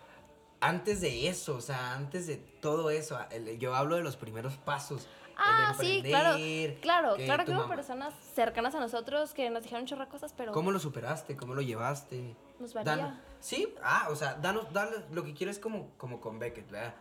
[0.61, 4.55] antes de eso, o sea, antes de todo eso, el- yo hablo de los primeros
[4.57, 5.07] pasos.
[5.37, 6.37] Ah, sí, claro,
[6.81, 10.53] claro, claro tu que hubo personas cercanas a nosotros que nos dijeron de cosas, pero
[10.53, 11.35] ¿Cómo lo superaste?
[11.35, 12.33] ¿Cómo lo llevaste?
[12.57, 12.95] nos valía.
[12.95, 16.71] Dan- sí, ah, o sea, danos, danos- lo que quiero es como, como con Beckett,
[16.71, 16.95] ¿verdad?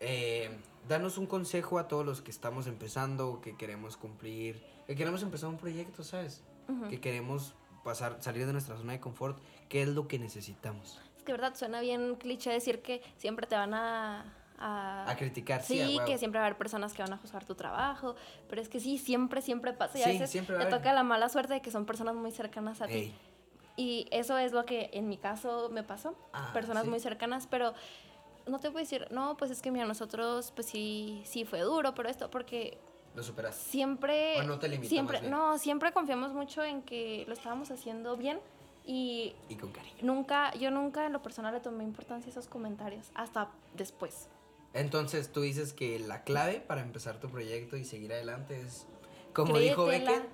[0.00, 5.22] Eh, danos un consejo a todos los que estamos empezando, que queremos cumplir, que queremos
[5.22, 6.42] empezar un proyecto, ¿sabes?
[6.68, 6.88] Ujú.
[6.88, 11.00] Que queremos pasar, salir de nuestra zona de confort, ¿qué es lo que necesitamos?
[11.16, 14.38] Es que, verdad, suena bien cliché decir que siempre te van a...
[14.64, 17.16] A, A criticar, sí, Sí, a que siempre va a haber personas que van a
[17.16, 18.14] juzgar tu trabajo,
[18.48, 19.98] pero es que sí, siempre, siempre pasa.
[19.98, 22.14] Y a Sí, veces siempre te a toca la mala suerte de que son personas
[22.14, 22.92] muy cercanas a ti.
[22.92, 23.14] Ey,
[23.76, 26.14] Y eso es lo que en mi caso me pasó.
[26.32, 26.90] Ah, personas ¿sí?
[26.90, 27.72] muy cercanas, pero
[28.46, 31.94] no te puedo decir, no, pues es que mira, nosotros, pues sí, sí fue duro,
[31.94, 32.78] pero esto, porque
[33.14, 33.70] lo superaste.
[33.70, 35.30] siempre, O no te siempre, más bien.
[35.30, 38.40] no, siempre confiamos mucho en que lo estábamos haciendo bien
[38.84, 39.96] y Y con cariño.
[40.02, 44.28] nunca, yo nunca en lo personal le tomé importancia a esos comentarios, hasta después.
[44.74, 48.86] Entonces tú dices que la clave para empezar tu proyecto y seguir adelante es,
[49.34, 49.84] como dijo.
[49.84, 50.26] Beckett,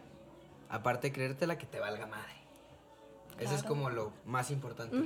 [0.69, 2.33] aparte de creértela, que te valga madre.
[3.41, 4.97] Eso es como lo más importante.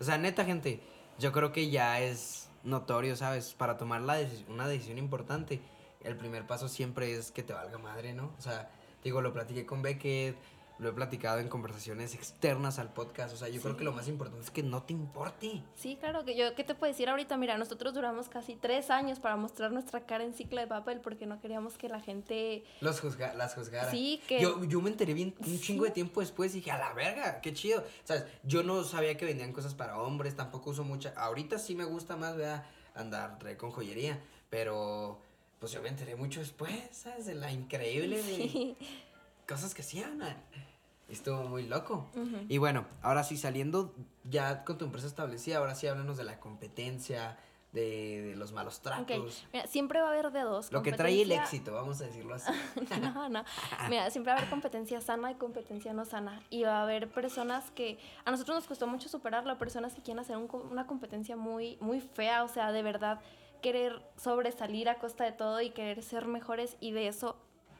[0.00, 0.80] O sea, neta, gente,
[1.18, 3.54] yo creo que ya es notorio, ¿sabes?
[3.54, 5.60] Para tomar la una decisión importante,
[6.02, 8.32] el primer paso siempre es que te valga madre, ¿no?
[8.38, 8.70] O sea,
[9.06, 10.36] Digo, lo platiqué con Beckett,
[10.78, 13.34] lo he platicado en conversaciones externas al podcast.
[13.34, 15.62] O sea, yo creo que lo más importante es que no te importe.
[15.74, 17.36] Sí, claro, que yo, ¿qué te puedo decir ahorita?
[17.36, 21.26] Mira, nosotros duramos casi tres años para mostrar nuestra cara en ciclo de papel porque
[21.26, 22.64] no queríamos que la gente...
[22.80, 23.90] Los juzga las juzgara.
[23.90, 24.40] Sí, que...
[24.40, 27.40] Yo, yo me enteré bien un chingo de tiempo después y dije, a la verga,
[27.40, 27.84] qué chido.
[28.04, 28.24] ¿Sabes?
[28.42, 31.12] Yo no sabía que vendían cosas para hombres, tampoco uso mucha...
[31.16, 35.20] Ahorita sí me gusta más, vea, andar con joyería, pero
[35.58, 37.26] pues yo me enteré mucho después, ¿sabes?
[37.26, 38.76] De la increíble de
[39.46, 40.20] cosas que hacían.
[41.08, 42.08] Estuvo muy loco.
[42.48, 46.40] Y bueno, ahora sí, saliendo ya con tu empresa establecida, ahora sí háblanos de la
[46.40, 47.38] competencia,
[47.72, 49.46] de, los malos tratos.
[49.52, 50.72] Mira, siempre va a haber de dos.
[50.72, 52.50] Lo que trae el éxito, vamos a decirlo así.
[53.00, 53.44] no, no.
[53.88, 56.42] Mira, siempre va a haber competencia sana y competencia no sana.
[56.50, 57.98] Y va a haber personas que.
[58.24, 62.42] A nosotros nos costó mucho superarlo, personas que quieren hacer una competencia muy, muy fea,
[62.42, 63.20] o sea, de verdad
[63.62, 67.36] querer sobresalir a costa de todo y querer ser mejores y de eso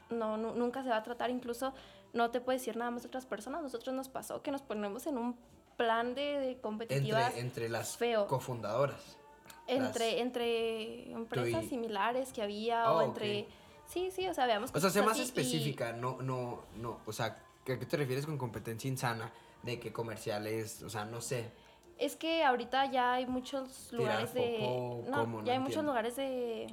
[0.09, 1.73] no, nunca se va a tratar, incluso
[2.13, 3.61] no te puede decir nada más otras personas.
[3.61, 5.37] Nosotros nos pasó que nos ponemos en un
[5.77, 9.17] plan de, de competitivas entre, entre las cofundadoras.
[9.67, 13.47] Entre, entre empresas similares que había o oh, entre...
[13.85, 14.71] Sí, sí, o sea, veamos...
[14.73, 18.37] O sea, sea más específica, no, no, no, o sea, ¿a qué te refieres con
[18.37, 19.31] competencia insana?
[19.63, 21.51] De que comerciales, o sea, no sé.
[21.97, 24.59] Es que ahorita ya hay muchos lugares de...
[25.09, 26.67] no, ya hay muchos lugares de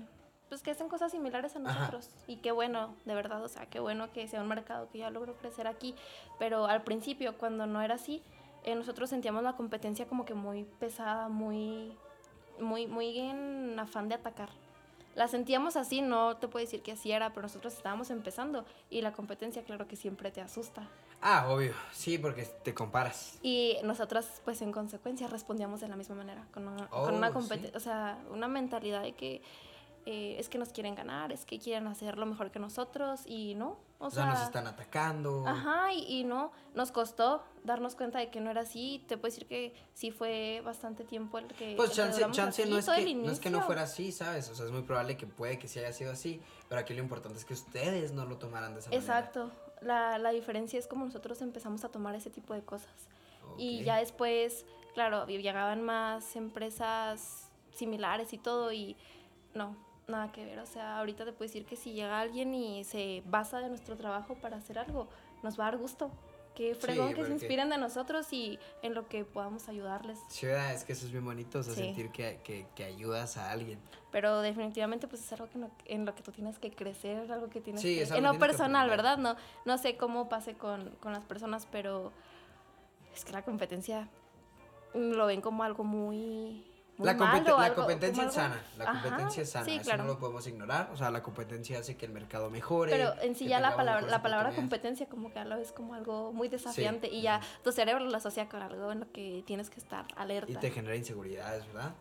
[0.49, 2.11] pues que hacen cosas similares a nosotros.
[2.27, 5.11] Y qué bueno, de verdad, o sea, qué bueno que sea un mercado que ya
[5.11, 5.95] logró crecer aquí.
[6.39, 8.23] Pero al principio, cuando no era así,
[8.65, 11.97] eh, nosotros sentíamos la competencia como que muy pesada, muy,
[12.61, 14.51] muy, muy en afán de atacar.
[15.15, 19.01] La sentíamos así, no te puedo decir que así era, pero nosotros estábamos empezando y
[19.01, 20.89] la competencia, claro que siempre te asusta.
[21.23, 23.39] Ah, obvio, sí, porque te comparas.
[23.43, 27.33] Y nosotros, pues en consecuencia, respondíamos de la misma manera, con una, con una oh,
[27.33, 29.41] competencia, o sea, una mentalidad de que
[30.07, 33.55] eh, es que nos quieren ganar, es que quieren hacer lo mejor que nosotros y
[33.55, 33.79] no.
[33.99, 35.47] O, sea, nos están atacando.
[35.47, 39.03] Ajá, y, no, nos costó darnos cuenta de que no era así.
[39.09, 41.75] Te puedo decir que sí fue bastante tiempo el que...
[41.75, 44.51] Pues chance, chance no, es que, no es que no fuera así, ¿sabes?
[44.51, 47.01] O sea, es muy probable que puede que sí haya sido así, pero aquí lo
[47.01, 49.03] importante es que ustedes no lo tomaran de esa manera.
[49.03, 49.51] Exacto.
[49.81, 53.09] La, la diferencia es como nosotros empezamos a tomar ese tipo de cosas.
[53.57, 58.97] Y ya después, claro, llegaban más empresas similares y todo y
[59.55, 59.77] no,
[60.09, 60.59] nada que ver.
[60.59, 63.97] O sea, ahorita te puedo decir que si llega alguien y se basa de nuestro
[63.97, 65.09] trabajo para hacer algo,
[65.43, 66.11] nos va a dar gusto.
[66.55, 70.21] Qué fregón que se inspiren de nosotros y en lo que podamos ayudarles.
[70.29, 73.51] Sí, es que eso es bien bonito, o sea, sentir que, que, que, ayudas a
[73.51, 73.81] alguien.
[74.13, 77.61] Pero definitivamente pues es algo que en lo que tú tienes que crecer, algo que
[77.61, 78.03] tienes que...
[78.05, 79.19] En lo personal, ¿verdad?
[79.19, 82.13] No, no sé cómo pase con, con las personas, pero
[83.13, 84.09] es que la competencia
[84.95, 86.65] lo ven como algo muy
[86.99, 90.97] la, la competencia es sana, la competencia es sana, eso no lo podemos ignorar, o
[90.97, 92.93] sea, la competencia hace que el mercado mejore.
[92.93, 95.95] Pero en sí ya la palabra, la palabra competencia como que a la vez como
[95.95, 99.71] algo muy desafiante y ya tu cerebro lo asocia con algo en lo que tienes
[99.71, 100.53] que estar alerta.
[100.53, 101.95] Y te genera inseguridades, ¿verdad?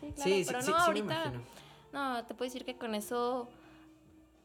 [0.00, 1.32] Sí, claro, sí, pero no, ahorita,
[1.92, 3.48] no, te puedo decir que con eso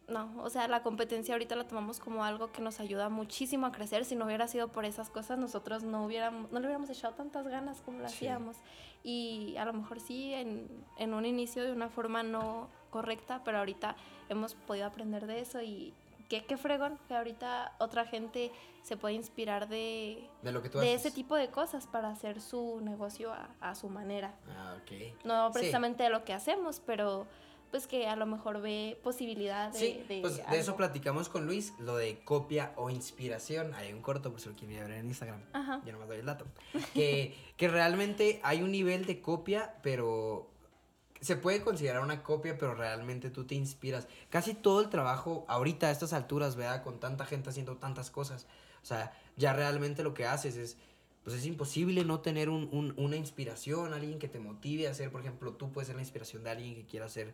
[0.07, 3.71] no, o sea, la competencia ahorita la tomamos como algo que nos ayuda muchísimo a
[3.73, 4.05] crecer.
[4.05, 7.47] Si no hubiera sido por esas cosas, nosotros no hubiéramos, no le hubiéramos echado tantas
[7.47, 8.55] ganas como lo hacíamos.
[9.09, 10.67] Y a lo mejor sí, en,
[10.97, 13.95] en, un inicio de una forma no correcta, pero ahorita
[14.27, 15.93] hemos podido aprender de eso y
[16.27, 18.51] qué, qué fregón que ahorita otra gente
[18.83, 22.41] se puede inspirar de, de, lo que tú de ese tipo de cosas para hacer
[22.41, 24.33] su negocio a, a su manera.
[24.49, 25.23] Ah, ok.
[25.23, 27.27] No precisamente de lo que hacemos, pero
[27.71, 29.79] pues que a lo mejor ve posibilidad de...
[29.79, 33.73] Sí, pues de eso platicamos con Luis, lo de copia o inspiración.
[33.73, 35.41] Hay un corto, por si lo quieren ver en Instagram.
[35.53, 35.81] Ajá.
[35.85, 36.45] Yo nomás doy el dato.
[36.93, 40.49] que, que realmente hay un nivel de copia, pero
[41.21, 44.07] se puede considerar una copia, pero realmente tú te inspiras.
[44.29, 48.47] Casi todo el trabajo, ahorita a estas alturas, vea, con tanta gente haciendo tantas cosas.
[48.81, 50.77] O sea, ya realmente lo que haces es,
[51.23, 55.11] pues es imposible no tener un, un, una inspiración, alguien que te motive a hacer,
[55.11, 57.33] por ejemplo, tú puedes ser la inspiración de alguien que quiera hacer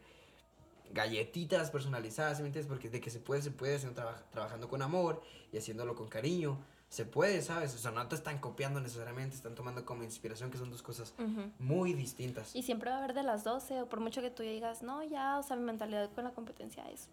[0.93, 2.69] galletitas personalizadas, ¿me entiendes?
[2.69, 4.01] Porque de que se puede, se puede, haciendo
[4.31, 7.73] trabajando con amor y haciéndolo con cariño, se puede, ¿sabes?
[7.73, 11.13] O sea, no te están copiando necesariamente, están tomando como inspiración, que son dos cosas
[11.57, 12.55] muy distintas.
[12.55, 15.03] Y siempre va a haber de las 12, o por mucho que tú digas, no,
[15.03, 17.09] ya, o sea, mi mentalidad con la competencia es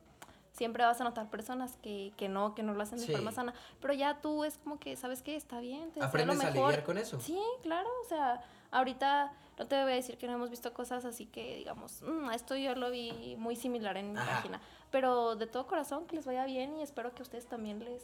[0.53, 3.55] siempre vas a notar personas que, que no, que no lo hacen de forma sana,
[3.81, 5.37] pero ya tú es como que, ¿sabes qué?
[5.37, 6.65] Está bien, te Aprendes lo mejor.
[6.65, 7.21] a lidiar con eso.
[7.21, 11.05] Sí, claro, o sea, ahorita no te voy a decir que no hemos visto cosas
[11.05, 14.59] así que digamos, mm, esto yo lo vi muy similar en mi página,
[14.91, 18.03] pero de todo corazón que les vaya bien y espero que a ustedes también les,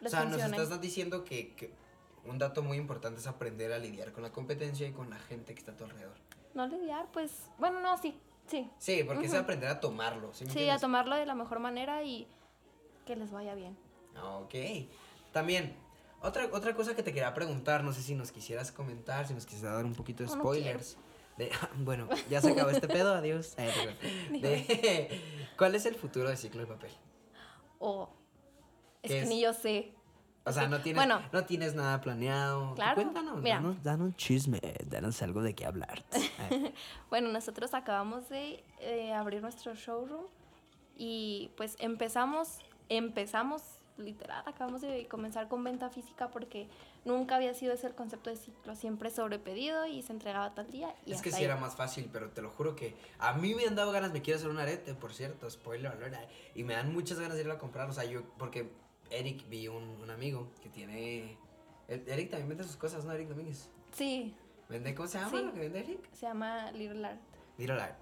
[0.00, 1.74] les O sea, nos estás diciendo que, que
[2.24, 5.52] un dato muy importante es aprender a lidiar con la competencia y con la gente
[5.52, 6.16] que está a tu alrededor.
[6.54, 8.70] No lidiar, pues, bueno, no, sí, Sí.
[8.78, 10.32] Sí, porque es aprender a tomarlo.
[10.32, 12.26] ¿sí, a tomarlo de la mejor manera y
[13.06, 13.76] que les vaya bien.
[14.22, 14.54] Ok.
[15.32, 15.74] También,
[16.26, 19.46] otra, otra cosa que te quería preguntar, no sé si nos quisieras comentar, si nos
[19.46, 20.96] quisieras dar un poquito de No, no spoilers.
[21.36, 23.54] de, bueno, ya se acabó este pedo, adiós.
[24.30, 25.20] De-
[25.58, 26.90] ¿Cuál es el futuro de Ciclo de Papel?
[27.78, 28.08] O
[29.02, 29.28] es ¿Qué que es?
[29.28, 29.92] ni yo sé.
[30.46, 31.22] O sea, no tienes, Bueno.
[31.32, 32.74] no tienes nada planeado.
[32.74, 33.54] Claro, Cuéntanos, mira.
[33.56, 36.04] danos, danos chisme, danos algo de qué hablar.
[36.50, 36.74] Eh,
[37.08, 40.26] Bueno, nosotros acabamos de eh, abrir nuestro showroom
[40.96, 42.58] y pues empezamos,
[42.90, 43.62] empezamos
[43.96, 46.68] literal, acabamos de comenzar con venta física porque
[47.04, 50.70] nunca había sido ese el concepto de ciclo, siempre sobre pedido y se entregaba tal
[50.70, 53.34] día y es que hasta sí era más fácil, pero te lo juro que a
[53.34, 56.16] mí me han dado ganas, me quiero hacer un arete, por cierto, spoiler alert,
[56.54, 58.68] y me dan muchas ganas de irlo a comprar, o sea, yo, porque
[59.10, 61.36] Eric vi un, un amigo que tiene,
[61.88, 63.12] Eric también vende sus cosas, ¿no?
[63.12, 63.68] Eric Domínguez.
[63.92, 64.34] Sí,
[64.68, 65.44] ¿Vende, cómo se llama Sí.
[65.44, 66.12] lo que vende Eric?
[66.12, 67.20] se llama Little Art.
[67.58, 67.96] Little Art.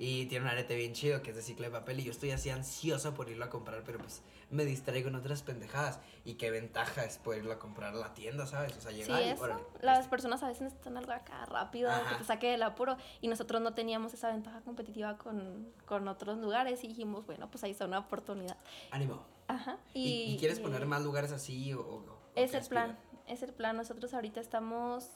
[0.00, 2.30] Y tiene un arete bien chido que es de ciclo de papel y yo estoy
[2.30, 5.98] así ansiosa por irlo a comprar, pero pues me distraigo en otras pendejadas.
[6.24, 8.76] Y qué ventaja es poder irlo a comprar a la tienda, ¿sabes?
[8.76, 9.42] O sea, Sí, llegar y eso.
[9.42, 10.10] órale, Las este.
[10.10, 12.10] personas a veces necesitan algo acá rápido, Ajá.
[12.10, 12.96] que te saque del apuro.
[13.20, 16.84] Y nosotros no teníamos esa ventaja competitiva con, con otros lugares.
[16.84, 18.56] Y dijimos, bueno, pues ahí está una oportunidad.
[18.92, 19.24] Ánimo.
[19.48, 19.78] Ajá.
[19.94, 23.52] ¿Y, Y, y quieres poner más lugares así o, o- Es el plan, es el
[23.52, 23.76] plan.
[23.76, 25.08] Nosotros ahorita estamos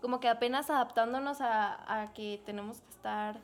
[0.00, 3.40] como que apenas adaptándonos a, a que tenemos que estar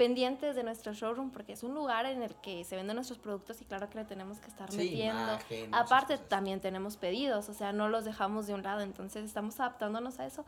[0.00, 3.60] pendientes de nuestro showroom porque es un lugar en el que se venden nuestros productos
[3.60, 5.34] y claro que le tenemos que estar Sí, metiendo.
[5.34, 9.60] imagen, Aparte también tenemos pedidos, o sea, no los dejamos de un lado, entonces estamos
[9.60, 10.46] adaptándonos a eso,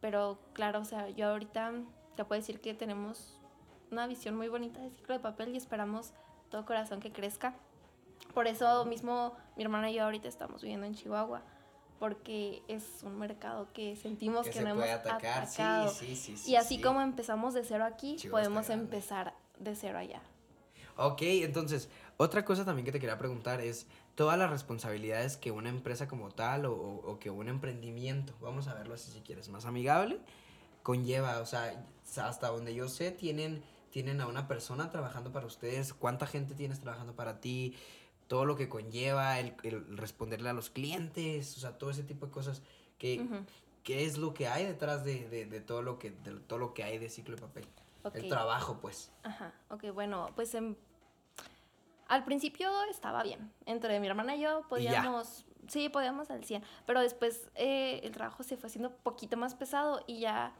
[0.00, 1.72] pero claro, o sea, yo ahorita
[2.16, 3.38] te puedo decir que tenemos
[3.90, 6.14] una visión muy bonita de ciclo de papel y esperamos
[6.48, 7.52] todo corazón que crezca.
[8.32, 11.42] Por eso mismo mi hermana y yo ahorita estamos viviendo en Chihuahua,
[11.98, 15.88] porque es un mercado que sentimos Que que, se no puede hemos atacar, atacado.
[15.90, 16.82] sí, sí, sí, y así sí.
[16.82, 20.20] como empezamos de cero aquí, podemos empezar de cero allá.
[20.96, 25.68] Ok, entonces, otra cosa también que te quería preguntar es todas las responsabilidades que una
[25.68, 29.48] empresa como tal o, o- o que un emprendimiento, vamos a verlo así si quieres,
[29.48, 30.20] más amigable,
[30.84, 31.38] conlleva.
[31.40, 31.84] O sea,
[32.22, 35.94] hasta donde yo sé, tienen, tienen a una persona trabajando para ustedes.
[35.94, 37.74] ¿Cuánta gente tienes trabajando para ti?
[38.28, 42.26] Todo lo que conlleva, el, el responderle a los clientes, o sea, todo ese tipo
[42.26, 42.62] de cosas.
[42.98, 43.44] que Ujú.
[43.82, 46.72] ¿Qué es lo que hay detrás de, de- de todo lo que de todo lo
[46.72, 47.66] que hay de ciclo de papel?
[48.14, 49.10] El trabajo, pues.
[49.22, 50.74] Ajá, ok, bueno, pues em,
[52.08, 53.50] al principio estaba bien.
[53.66, 58.12] Entre mi hermana y yo Y podíamos, sí, podíamos al 100, pero después eh, el
[58.12, 60.52] trabajo se fue haciendo un poquito más pesado y ya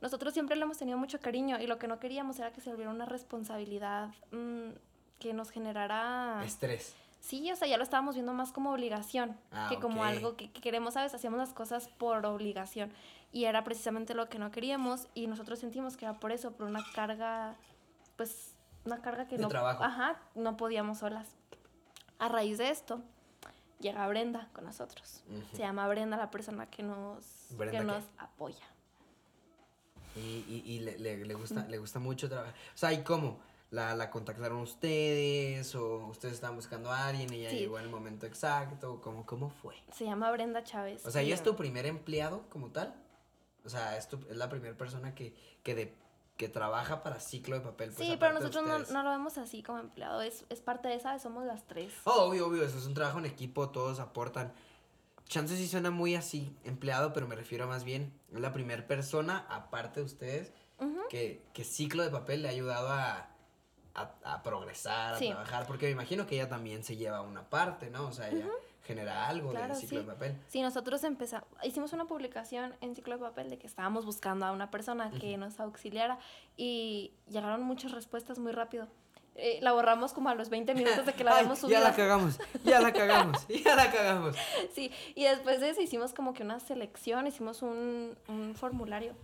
[0.00, 2.70] nosotros siempre le hemos tenido mucho cariño y lo que no queríamos era que se
[2.70, 4.70] volviera una responsabilidad mm,
[5.18, 6.42] que nos generara...
[6.44, 6.94] Estrés.
[7.20, 10.50] Sí, o sea, ya lo estábamos viendo más como obligación Ah, que como algo que,
[10.50, 11.14] que queremos, ¿sabes?
[11.14, 12.90] Hacíamos las cosas por obligación
[13.32, 16.66] y era precisamente lo que no queríamos y nosotros sentimos que era por eso, por
[16.66, 17.56] una carga,
[18.16, 18.54] pues,
[18.86, 19.84] una carga que De no, trabajo.
[19.84, 21.28] ajá, no podíamos solas.
[22.18, 23.02] A raíz de esto,
[23.80, 25.22] llega Brenda con nosotros.
[25.28, 25.56] Ujú.
[25.56, 27.84] Se llama Brenda la persona que nos, ¿Brenda que qué?
[27.84, 28.64] nos apoya.
[30.16, 32.54] Y, y, y le, le- le gusta, le gusta mucho trabajar.
[32.74, 33.38] O sea, ¿y cómo?
[33.70, 35.74] ¿La, ¿La contactaron ustedes?
[35.76, 37.56] ¿O ustedes estaban buscando a alguien y Sí.
[37.60, 39.00] llegó en el momento exacto?
[39.00, 39.76] ¿Cómo, ¿Cómo fue?
[39.92, 41.06] Se llama Brenda Chávez.
[41.06, 42.94] O sea, ¿ella es tu primer empleado como tal?
[43.64, 45.94] O sea, es, tu- es la primera persona que, que, de,
[46.36, 47.92] que trabaja para ciclo de papel.
[47.92, 50.94] pues, Sí, pero nosotros no, no lo vemos así como empleado, es, es parte de
[50.96, 51.92] esa, somos las tres.
[52.04, 54.52] Oh, obvio, obvio, eso es un trabajo en equipo, todos aportan.
[55.28, 59.46] Chances sí suena muy así, empleado, pero me refiero más bien, es la primera persona,
[59.48, 60.52] aparte de ustedes,
[61.08, 63.28] que, que ciclo de papel le ha ayudado a,
[63.94, 65.28] a, a progresar, a Sí.
[65.28, 68.06] trabajar, porque me imagino que ella también se lleva una parte, ¿no?
[68.06, 68.46] O sea, ella
[68.84, 70.06] genera algo Claro, del ciclo sí.
[70.06, 70.36] de papel.
[70.48, 74.52] Sí, nosotros empezamos, hicimos una publicación en Ciclo de Papel de que estábamos buscando a
[74.52, 76.18] una persona que nos auxiliara
[76.56, 78.88] y llegaron muchas respuestas muy rápido.
[79.36, 81.78] Eh, la borramos como a los 20 minutos de que la habíamos subido.
[81.80, 84.36] ya la cagamos, ya la cagamos, ya la cagamos.
[84.74, 89.14] Sí, y después de eso hicimos como que una selección, hicimos un, un formulario.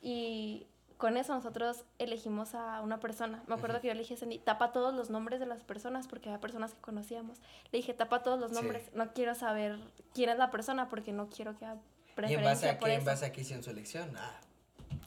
[0.00, 3.42] Y con eso nosotros elegimos a una persona.
[3.46, 6.08] Me acuerdo que yo le dije a Sandy, tapa todos los nombres de las personas
[6.08, 7.38] porque había personas que conocíamos.
[7.70, 8.56] Le dije, tapa todos los Sí.
[8.56, 8.90] nombres.
[8.94, 9.78] No quiero saber
[10.14, 12.88] quién es la persona porque no quiero que haya ¿Y preferencia en base a por
[12.88, 13.10] qué, en eso.
[13.10, 14.10] base a qué hicieron su elección?
[14.16, 14.40] Ah,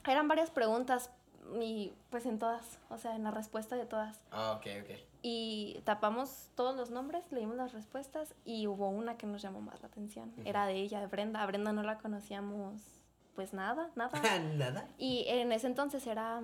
[0.07, 1.09] Eran varias preguntas
[1.59, 4.19] y pues en todas, o sea, en la respuesta de todas.
[4.31, 4.99] ah, ok, ok.
[5.23, 9.81] Y tapamos todos los nombres, leímos las respuestas y hubo una que nos llamó más
[9.81, 10.31] la atención.
[10.45, 11.41] Era de ella, de Brenda.
[11.41, 12.98] A Brenda no la conocíamos
[13.39, 14.11] pues nada, nada.
[14.57, 14.85] Nada.
[14.97, 16.41] y en ese entonces era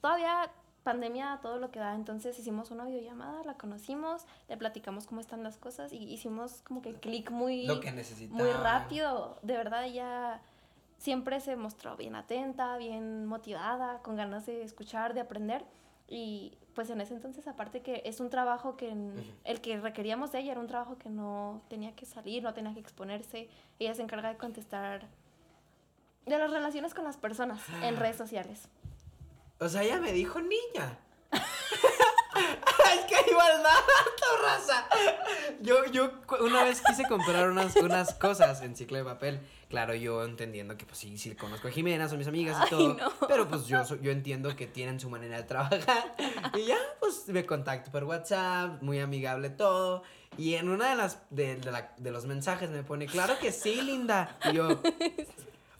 [0.00, 0.48] todavía
[0.84, 1.96] pandemia, todo lo que da.
[1.96, 6.82] Entonces hicimos una videollamada, la conocimos, le platicamos cómo están las cosas y hicimos como
[6.82, 8.44] que clic muy, Lo que necesitaba.
[8.44, 9.40] muy rápido.
[9.42, 10.40] De verdad, ella
[10.98, 15.64] siempre se mostró bien atenta, bien motivada, con ganas de escuchar, de aprender.
[16.06, 18.96] Y pues en ese entonces, aparte que es un trabajo que
[19.42, 22.72] el que requeríamos de ella era un trabajo que no tenía que salir, no tenía
[22.72, 23.48] que exponerse.
[23.80, 25.08] Ella se encarga de contestar
[26.26, 28.68] de las relaciones con las personas en redes sociales.
[29.58, 30.98] O sea, ella me dijo niña.
[31.32, 33.70] es que igualdad,
[34.42, 34.88] raza.
[35.60, 39.40] Yo, yo una vez quise comprar unas, unas cosas en ciclo de papel.
[39.68, 42.96] Claro, yo entendiendo que pues sí, sí conozco a Jimena, son mis amigas y todo.
[43.28, 46.14] Pero pues yo, yo entiendo que tienen su manera de trabajar.
[46.54, 50.02] Y ya, pues me contacto por WhatsApp, muy amigable todo.
[50.38, 51.56] Y en una de las de,
[51.96, 54.36] de los mensajes me pone, claro que sí, linda.
[54.44, 54.80] Y yo,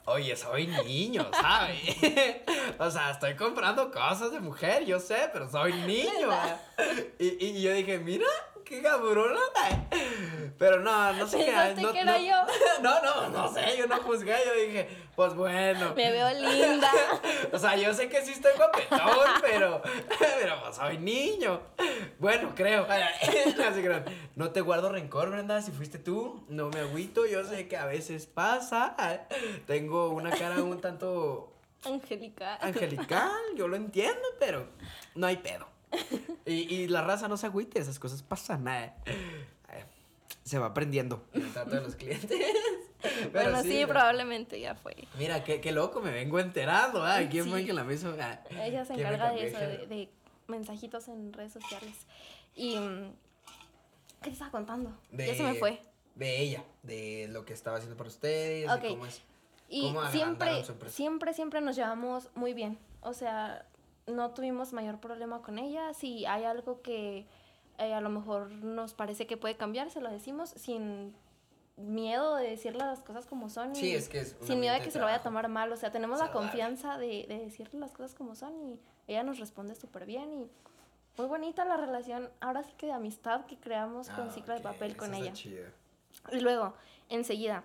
[0.08, 1.80] Oye, soy niño, ¿sabes?
[2.78, 6.30] o sea, estoy comprando cosas de mujer, yo sé, pero soy niño.
[7.18, 8.26] y, y yo dije, mira,
[8.66, 9.40] qué cabrona.
[10.58, 11.82] Pero no, no sé qué.
[11.82, 12.34] No, que era yo?
[12.82, 15.94] No, no, no sé, yo no juzgué, yo dije, pues bueno.
[15.94, 16.90] Me veo linda.
[17.52, 19.00] o sea, yo sé que sí estoy guapetón,
[19.40, 19.82] pero,
[20.18, 21.60] pero pues soy niño.
[22.18, 22.86] Bueno, creo.
[22.86, 24.02] Así que
[24.34, 27.86] no te guardo rencor, Brenda, si fuiste tú, no me agüito, yo sé que a
[27.86, 28.96] veces pasa.
[29.66, 31.52] Tengo una cara un tanto...
[31.84, 32.58] Angelical.
[32.60, 34.66] Angelical, yo lo entiendo, pero
[35.14, 35.75] no hay pedo.
[36.46, 38.68] Y, y la raza no se agüite, esas cosas pasan.
[38.68, 38.92] Eh.
[40.44, 42.30] Se va aprendiendo el trato de los clientes.
[43.32, 44.96] bueno, sí, probablemente ya fue.
[45.18, 47.04] Mira, qué, qué loco, me vengo enterando.
[47.04, 48.14] Ah, ¿Quién fue que la hizo?
[48.20, 50.08] Ah, Ella se encarga de eso, de,
[50.46, 52.06] mensajitos en redes sociales.
[52.54, 52.76] Y.
[52.78, 53.12] Mm,
[54.22, 54.96] ¿Qué te estaba contando?
[55.10, 55.80] ya se me fue.
[56.14, 59.22] De ella, de lo que estaba haciendo para ustedes, de cómo es.
[59.68, 62.78] Y siempre, siempre, siempre nos llevamos muy bien.
[63.00, 63.66] O sea,
[64.06, 65.92] no tuvimos mayor problema con ella.
[65.94, 67.26] Si hay algo que
[67.78, 71.14] eh, a lo mejor nos parece que puede cambiar, se lo decimos sin
[71.76, 73.74] miedo de decirle las cosas como son.
[73.74, 75.72] Sí, es que es Sin miedo de que se lo vaya a tomar mal.
[75.72, 79.38] O sea, tenemos la confianza de, de, decirle las cosas como son y ella nos
[79.38, 80.50] responde súper bien y
[81.16, 84.60] muy bonita la relación, ahora sí que de amistad que creamos con ah, Ciclo de
[84.60, 85.32] Papel con ella.
[86.30, 86.74] Y luego,
[87.08, 87.64] enseguida.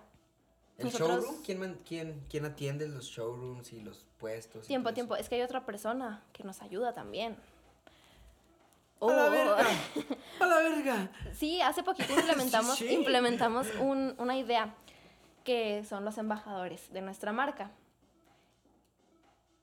[0.78, 1.42] ¿El showroom?
[1.42, 4.66] ¿Quién, quién, quién atiende los showrooms y los puestos?
[4.66, 5.16] Tiempo, tiempo.
[5.16, 7.36] Es que hay otra persona que nos ayuda también.
[9.00, 9.30] ¡A la oh.
[9.30, 9.66] verga!
[10.40, 11.10] ¡A la verga!
[11.34, 14.74] Sí, hace poquito implementamos, implementamos una idea
[15.44, 17.72] que son los embajadores de nuestra marca.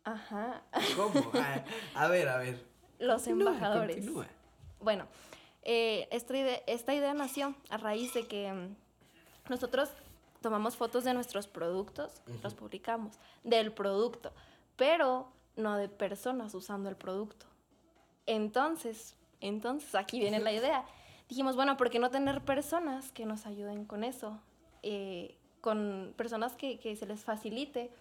[0.03, 0.64] Ajá.
[0.95, 1.32] ¿Cómo?
[1.93, 2.66] A, ver, a ver.
[2.99, 4.05] Los embajadores.
[4.82, 5.07] Bueno,
[5.64, 8.76] eh, esta, idea, esta idea nació a raíz de que mm,
[9.49, 9.89] nosotros
[10.41, 14.31] tomamos fotos de nuestros productos, los publicamos, del producto,
[14.75, 17.45] pero no de personas usando el producto.
[18.25, 20.85] Entonces, entonces, aquí viene la idea.
[21.27, 24.39] Dijimos, bueno, ¿por qué no tener personas que nos ayuden con eso?
[24.83, 27.91] Eh, con personas que, que, se les facilite.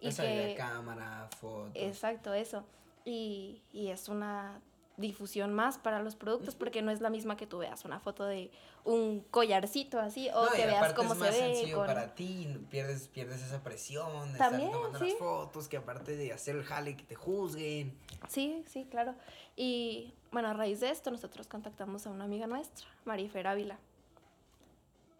[0.00, 1.72] Y que, cámara, fotos.
[1.74, 2.64] Exacto, eso.
[3.04, 4.60] Y, y es una
[4.98, 8.24] difusión más para los productos porque no es la misma que tú veas una foto
[8.24, 8.50] de
[8.84, 11.54] un collarcito así o que veas cómo es más se ve.
[11.54, 16.32] Sencillo para ti, pierdes, pierdes esa presión de estar tomando las fotos, que aparte de
[16.32, 17.96] hacer el jale que te juzguen.
[18.28, 19.14] Sí, sí, claro.
[19.56, 23.78] Y bueno, a raíz de esto nosotros contactamos a una amiga nuestra, Marifer Ávila.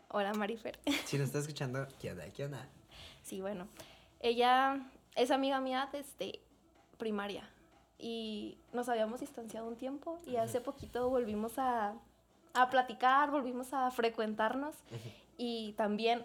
[0.09, 0.79] Hola Marifer.
[1.07, 2.29] Si nos está escuchando, ¿qué onda?
[2.31, 2.69] ¿Qué onda?
[3.23, 3.69] Sí, bueno.
[4.21, 6.41] Ella es amiga mía desde
[6.97, 7.49] primaria
[7.99, 11.95] y nos habíamos distanciado un tiempo y hace poquito volvimos a,
[12.55, 14.77] a platicar, volvimos a frecuentarnos
[15.37, 16.25] y también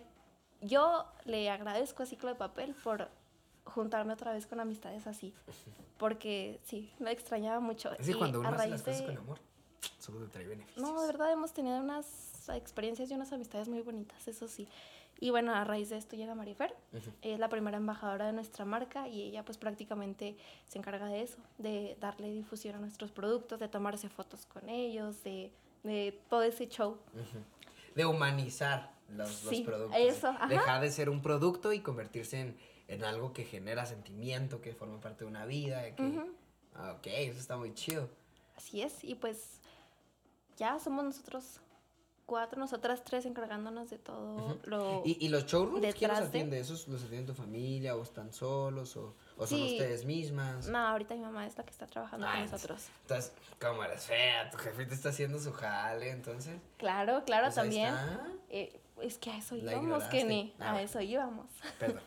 [0.62, 3.10] yo le agradezco a Ciclo de Papel por
[3.66, 5.34] juntarme otra vez con amistades así,
[5.98, 7.92] porque sí, me extrañaba mucho.
[7.98, 9.40] Es que cuando uno hace las cosas con amor,
[10.00, 10.86] solo te trae beneficios.
[10.86, 14.68] No, de verdad hemos tenido unas experiencias y unas amistades muy bonitas, eso sí.
[15.20, 16.76] Y bueno, a raíz de esto llega Marifer,
[17.22, 20.36] es la primera embajadora de nuestra marca y ella pues prácticamente
[20.66, 25.24] se encarga de eso, de darle difusión a nuestros productos, de tomarse fotos con ellos,
[25.24, 25.52] de,
[25.84, 26.98] de todo ese show.
[27.96, 29.98] De humanizar los, los productos.
[30.00, 32.58] Eso, Dejar de ser un producto y convertirse en,
[32.88, 35.96] en, algo que genera sentimiento, que forma parte de una vida.
[35.96, 36.22] Que,
[36.76, 38.10] ah, ok, eso está muy chido.
[38.58, 39.62] Así es, y pues
[40.58, 41.62] ya somos nosotros
[42.26, 45.02] cuatro, nosotras tres encargándonos de todo lo.
[45.06, 46.60] ¿Y, ¿Y, los showrooms quién los atiende?
[46.60, 50.68] ¿Esos los atiende tu familia o están solos o, o son ustedes mismas?
[50.68, 52.88] No, ahorita mi mamá es la que está trabajando con nosotros.
[53.02, 56.60] Entonces, como eres fea, tu jefe te está haciendo su jale, entonces.
[56.78, 57.94] Claro, claro, pues también.
[58.50, 60.54] Eh, es que a eso íbamos, Kenny.
[60.60, 61.48] Ah, a eso íbamos.
[61.80, 62.02] Perdón.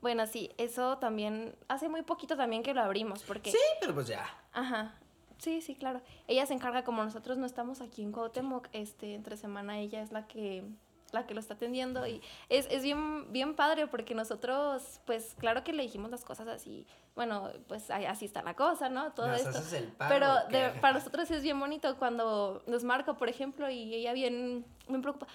[0.00, 1.54] bueno, sí, eso también.
[1.68, 3.50] Hace muy poquito también que lo abrimos, porque.
[3.50, 4.26] Sí, pero pues ya.
[4.52, 4.98] Ajá.
[5.42, 6.00] Sí, sí, claro.
[6.28, 10.12] Ella se encarga, como nosotros no estamos aquí en Cuauhtémoc, este, entre semana ella es
[10.12, 10.64] la que
[11.10, 15.62] la que lo está atendiendo y es, es bien, bien padre porque nosotros, pues claro
[15.62, 19.12] que le dijimos las cosas así, bueno, pues así está la cosa, ¿no?
[19.12, 19.60] Todo esto.
[20.08, 20.36] Pero
[20.80, 25.26] para nosotros es bien bonito cuando nos marca, por ejemplo, y ella bien, me preocupa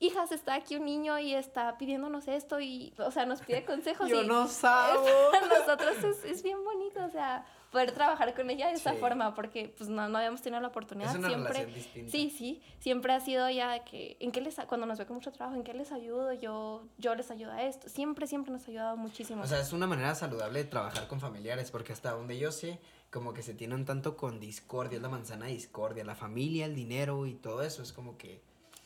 [0.00, 4.08] hijas, está aquí un niño y está pidiéndonos esto y, o sea, nos pide consejos.
[4.08, 5.04] Yo y no sabo.
[5.48, 9.72] nosotros es, es, bien bonito, o sea, poder trabajar con ella de esa forma, porque
[9.76, 11.10] pues no, no habíamos tenido la oportunidad.
[11.10, 12.10] Es una siempre, distinta.
[12.10, 15.30] Sí, sí, siempre ha sido ya que, en qué les, cuando nos ve con mucho
[15.30, 18.70] trabajo, en qué les ayudo, yo, yo les ayudo a esto, siempre, siempre nos ha
[18.70, 19.42] ayudado muchísimo.
[19.42, 22.80] O sea, es una manera saludable de trabajar con familiares, porque hasta donde yo sé,
[23.10, 26.66] como que se tiene un tanto con discordia, es la manzana de discordia, la familia,
[26.66, 28.42] el dinero y todo eso, es como que...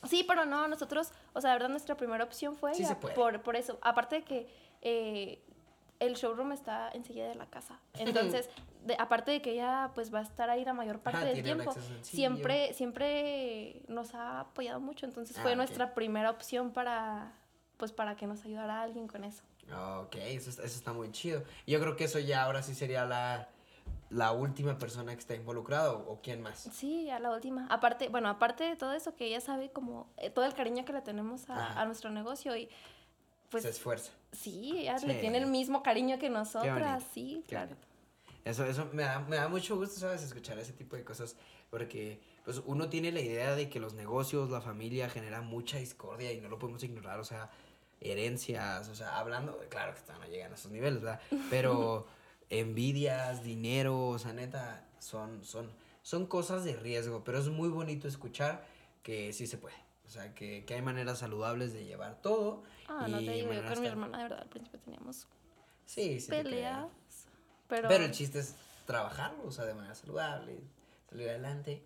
[0.07, 2.73] Sí, pero no, nosotros, o sea, de verdad nuestra primera opción fue
[3.15, 4.47] por, por eso, aparte de que
[4.83, 5.41] eh,
[5.99, 7.79] el showroom está enseguida de la casa.
[7.93, 8.49] Entonces,
[8.99, 12.73] aparte de que ella pues va a estar ahí la mayor parte del tiempo, siempre,
[12.73, 15.05] siempre nos ha apoyado mucho.
[15.05, 17.33] Entonces fue ah, nuestra primera opción para
[17.77, 19.43] pues para que nos ayudara alguien con eso.
[20.01, 21.43] Ok, eso, eso está muy chido.
[21.65, 23.49] Yo creo que eso ya ahora sí sería la,
[24.09, 26.69] la última persona que está involucrado o quién más.
[26.71, 27.67] Sí, a la última.
[27.69, 30.93] Aparte, bueno, aparte de todo eso que ella sabe como eh, todo el cariño que
[30.93, 32.69] le tenemos a, a nuestro negocio y
[33.49, 34.11] pues, se esfuerza.
[34.37, 37.75] Sí, ella le tiene el mismo cariño que nosotras, sí, claro.
[38.43, 40.21] Eso, eso me da, me da mucho gusto, ¿sabes?
[40.21, 41.35] Escuchar ese tipo de cosas,
[41.71, 46.31] porque pues uno tiene la idea de que los negocios, la familia generan mucha discordia
[46.31, 47.49] y no lo podemos ignorar, o sea,
[47.99, 51.19] herencias, o sea, hablando, claro que no llegan a esos niveles, ¿verdad?
[51.49, 52.05] Pero
[52.49, 55.71] envidias, dinero, o sea, neta, son, son,
[56.03, 58.63] son cosas de riesgo, pero es muy bonito escuchar
[59.01, 59.84] que sí se puede.
[60.05, 62.63] O sea, que, que hay maneras saludables de llevar todo.
[62.87, 65.27] Ah, no te digo, yo con mi hermana, de verdad, al principio teníamos
[65.85, 66.87] sí, sí peleas.
[67.67, 67.87] Pero...
[67.87, 70.59] pero el chiste es trabajarlo, o sea, de manera saludable,
[71.09, 71.83] salir adelante.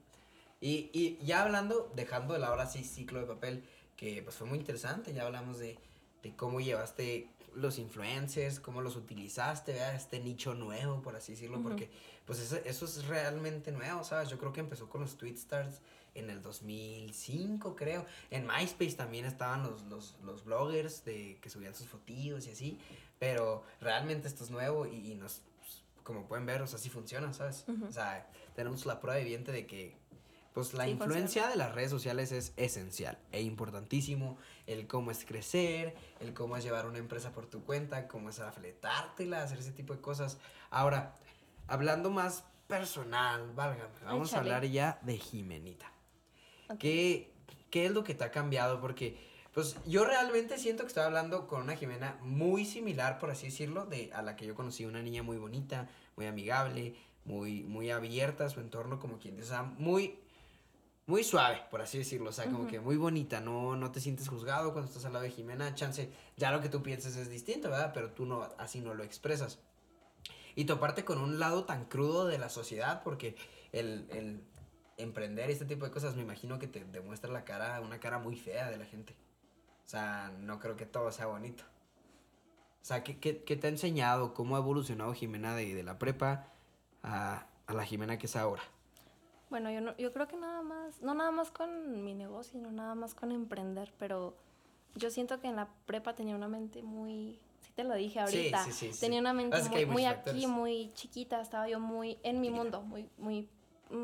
[0.62, 3.64] Y, y ya hablando, dejando de la hora sí ciclo de papel,
[3.96, 5.78] que pues fue muy interesante, ya hablamos de,
[6.22, 9.96] de cómo llevaste los influencers, cómo los utilizaste, ¿verdad?
[9.96, 11.90] este nicho nuevo, por así decirlo, porque
[12.26, 14.30] pues eso, eso, es realmente nuevo, ¿sabes?
[14.30, 15.82] Yo creo que empezó con los tweet stars
[16.20, 18.06] en el 2005, creo.
[18.30, 22.80] En MySpace también estaban los, los, los bloggers de, que subían sus fotos y así,
[23.18, 27.34] pero realmente esto es nuevo y, nos, pues, como pueden ver, o sea, sí funciona,
[27.34, 27.66] ¿sabes?
[27.88, 29.98] O sea, tenemos la prueba evidente de que
[30.54, 34.38] pues la influencia de las redes sociales es esencial e importantísimo.
[34.66, 38.40] El cómo es crecer, el cómo es llevar una empresa por tu cuenta, cómo es
[38.40, 40.38] afletártela, hacer ese tipo de cosas.
[40.72, 41.16] Ahora,
[41.68, 45.92] hablando más personal, válgame, vamos a hablar ya de Jimenita.
[46.78, 47.32] ¿Qué,
[47.70, 48.80] ¿Qué es lo que te ha cambiado?
[48.80, 49.18] Porque,
[49.54, 53.86] pues, yo realmente siento que estoy hablando con una Jimena muy similar, por así decirlo,
[53.86, 56.96] de a la que yo conocí, una niña muy bonita, muy amigable,
[57.26, 60.20] muy, muy abierta a su entorno, como quien dice, o sea, muy,
[61.06, 64.28] muy suave, por así decirlo, o sea, como que muy bonita, no, no te sientes
[64.28, 67.70] juzgado cuando estás al lado de Jimena, chance, ya lo que tú piensas es distinto,
[67.70, 67.92] ¿verdad?
[67.94, 69.60] Pero tú no, así no lo expresas.
[70.56, 73.36] Y toparte con un lado tan crudo de la sociedad, porque
[73.72, 74.44] el, el
[75.00, 78.36] emprender este tipo de cosas, me imagino que te demuestra la cara, una cara muy
[78.36, 79.16] fea de la gente.
[79.86, 81.64] O sea, no creo que todo sea bonito.
[82.82, 84.34] O sea, ¿qué, qué, qué te ha enseñado?
[84.34, 86.48] ¿Cómo ha evolucionado Jimena de, de la prepa
[87.02, 88.62] a, a, la Jimena que es ahora?
[89.50, 92.72] Bueno, yo, no, yo creo que nada más, no nada más con mi negocio, sino
[92.72, 94.38] nada más con emprender, pero
[94.96, 98.66] yo siento que en la prepa tenía una mente muy, sí te lo dije ahorita,
[98.66, 102.42] sí, sí, sí, tenía una mente muy, muy aquí, muy chiquita, estaba yo muy en
[102.42, 103.50] mi mundo, muy, muy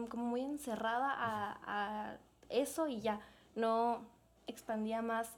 [0.09, 2.17] como muy encerrada a,
[2.49, 3.19] eso y ya,
[3.55, 4.01] no
[4.47, 5.29] expandía más.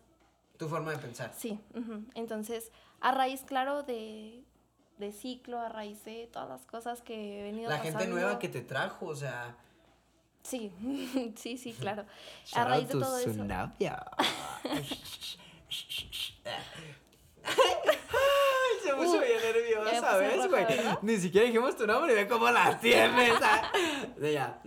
[0.57, 1.31] Tu forma de pensar.
[1.35, 1.59] Sí,
[2.15, 4.43] entonces a raíz, claro, de,
[4.97, 8.49] de ciclo, a raíz de todas las cosas que he venido La gente nueva que
[8.49, 9.55] te trajo, o sea...
[10.43, 10.71] Sí,
[11.35, 12.05] sí, sí, claro.
[12.53, 13.29] a raíz de todo eso.
[18.83, 20.65] se puso bien nerviosa, ¿sabes, güey?
[21.01, 23.33] Ni siquiera dijimos tu nombre y ve cómo la tienes.
[24.17, 24.61] De ya.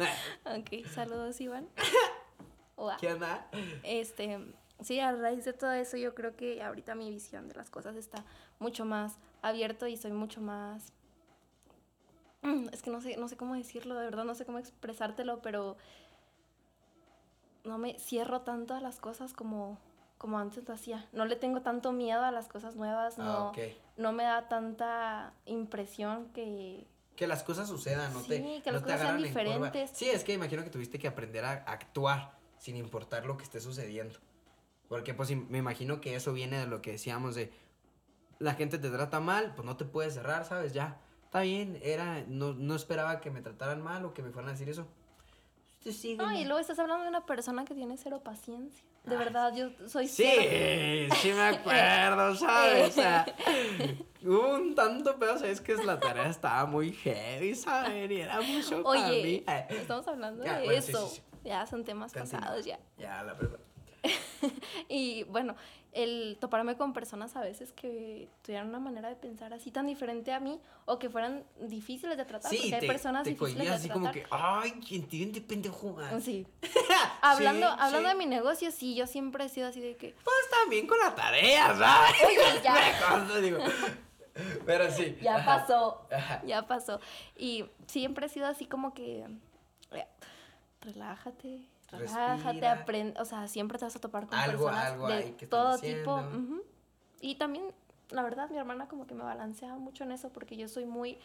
[0.44, 1.68] Ok, saludos, Iván.
[2.98, 3.46] ¿Qué onda?
[3.82, 4.38] Este,
[4.80, 7.96] sí, a raíz de todo eso, yo creo que ahorita mi visión de las cosas
[7.96, 8.24] está
[8.58, 10.92] mucho más abierto y soy mucho más.
[12.72, 15.76] Es que no sé, no sé cómo decirlo, de verdad, no sé cómo expresártelo, pero
[17.64, 19.78] no me cierro tanto a las cosas como
[20.20, 21.08] como antes lo hacía.
[21.12, 23.52] No le tengo tanto miedo a las cosas nuevas, ah, no,
[23.96, 26.86] no me da tanta impresión que...
[27.16, 29.90] Que las cosas sucedan, no sí, te que las cosas sean diferentes.
[29.94, 33.60] Sí, es que imagino que tuviste que aprender a actuar sin importar lo que esté
[33.60, 34.18] sucediendo.
[34.88, 37.50] Porque pues me imagino que eso viene de lo que decíamos de
[38.38, 40.74] la gente te trata mal, pues no te puedes cerrar, ¿sabes?
[40.74, 44.50] Ya, está bien, era, no, no esperaba que me trataran mal o que me fueran
[44.50, 44.86] a decir eso.
[45.82, 45.90] Tú.
[46.18, 48.84] No, y luego estás hablando de una persona que tiene cero paciencia.
[49.04, 51.14] De verdad, yo soy Sí, cero.
[51.22, 52.88] sí me acuerdo, ¿sabes?
[52.88, 53.26] O sea,
[54.22, 55.60] hubo un tanto pedo, ¿sabes?
[55.60, 58.10] Que la tarea estaba muy heavy, ¿sabes?
[58.10, 59.44] Y era mucho para Oye, mí.
[59.46, 61.08] Ay, estamos hablando Ya, de bueno, sí, eso.
[61.08, 61.22] sí, sí.
[61.48, 62.40] Ya son temas Continúa.
[62.40, 62.78] pasados ya.
[62.98, 63.58] Ya, la verdad.
[64.88, 65.54] Y bueno,
[65.92, 70.32] el toparme con personas a veces que tuvieran una manera de pensar así tan diferente
[70.32, 73.66] a mí o que fueran difíciles de tratar, Sí, porque hay te, personas te difíciles
[73.68, 74.00] de así tratar.
[74.02, 75.96] como que, ay, entiende, pendejo.
[76.00, 76.46] Ah, Sí.
[77.22, 78.14] hablando Sí, hablando sí.
[78.14, 81.14] de mi negocio, sí, yo siempre he sido así de que, Pues también con la
[81.14, 82.12] tarea, ¿sabes?
[82.24, 83.26] Oye, ya.
[83.34, 83.58] Me digo.
[84.64, 85.18] Pero sí.
[85.20, 86.06] ya pasó,
[86.46, 87.00] ya pasó.
[87.36, 89.26] Y siempre he sido así como que,
[89.92, 90.06] eh,
[90.80, 95.34] relájate, relájate, aprende, o sea, siempre te vas a topar con Algo- personas algo de
[95.36, 96.16] que todo tipo.
[96.16, 96.38] diciendo.
[96.38, 96.62] ujú.
[97.20, 97.64] Y también,
[98.10, 101.18] la verdad, mi hermana como que me balancea mucho en eso porque yo soy muy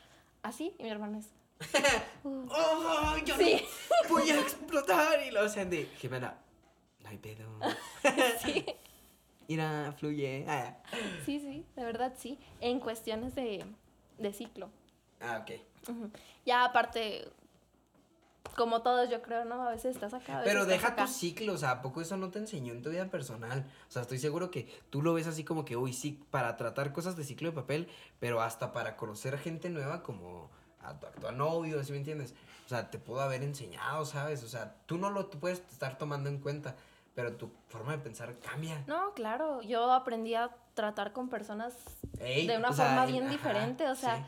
[0.43, 1.29] así y mi hermana es...
[2.23, 3.61] uh, ¡Oh, yo Sí.
[4.03, 5.23] no voy a explotar!
[5.25, 5.85] Y lo Sandy.
[5.97, 6.35] Jimena,
[7.01, 7.47] no hay pedo.
[8.43, 8.65] sí,
[9.47, 10.43] Mira, fluye.
[10.47, 10.75] Ah,
[11.25, 13.63] sí, sí, de verdad sí, en cuestiones de,
[14.17, 14.69] de ciclo.
[15.21, 15.61] ah, ok.
[15.89, 16.09] Ujú.
[16.45, 17.27] Ya aparte,
[18.55, 19.63] como todos yo creo, ¿no?
[19.63, 20.37] A veces estás acá.
[20.37, 21.05] a veces Pero deja acá.
[21.05, 23.65] tu ciclo, o sea, ¿a poco eso no te enseñó en tu vida personal?
[23.87, 26.93] O sea, estoy seguro que tú lo ves así como que, uy, sí, para tratar
[26.93, 27.89] cosas de ciclo de papel,
[28.19, 30.49] pero hasta para conocer gente nueva como
[30.81, 32.33] a tu actual novio, ¿sí me entiendes?
[32.65, 34.43] O sea, te pudo haber enseñado, ¿sabes?
[34.43, 36.75] O sea, tú no lo tú puedes estar tomando en cuenta,
[37.15, 38.83] pero tu forma de pensar cambia.
[38.87, 41.73] No, claro, yo aprendí a tratar con personas
[42.19, 44.27] Ey, de una sea, forma en- bien ajá, diferente, o sea,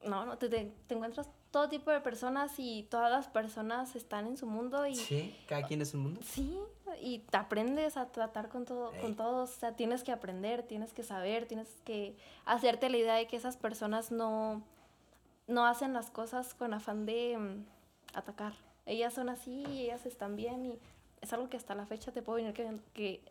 [0.00, 0.08] sí.
[0.08, 4.36] no, no, te, te encuentras todo tipo de personas y todas las personas están en
[4.36, 6.20] su mundo y Sí, cada quien es un mundo.
[6.22, 6.58] sí,
[7.00, 9.00] y te aprendes a tratar con todo, Ey.
[9.00, 13.14] con todos, o sea, tienes que aprender, tienes que saber, tienes que hacerte la idea
[13.14, 14.62] de que esas personas no,
[15.46, 17.64] no hacen las cosas con afán de mm,
[18.18, 18.52] atacar.
[18.84, 20.78] Ellas son así, ellas están bien y
[21.22, 23.22] es algo que hasta la fecha te puedo venir que, que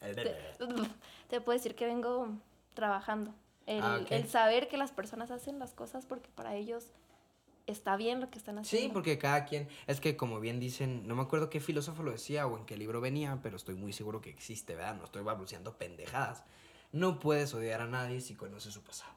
[0.00, 0.34] te,
[1.30, 2.28] te puedo decir que vengo
[2.74, 3.32] trabajando.
[3.66, 4.10] El, Ah, ok.
[4.10, 6.86] el saber que las personas hacen las cosas porque para ellos
[7.66, 8.88] está bien lo que están haciendo.
[8.88, 12.12] Sí, porque cada quien, es que como bien dicen, no me acuerdo qué filósofo lo
[12.12, 14.96] decía o en qué libro venía, pero estoy muy seguro que existe, ¿verdad?
[14.96, 16.44] No estoy balbuceando pendejadas.
[16.92, 19.12] No puedes odiar a nadie si conoces su pasado.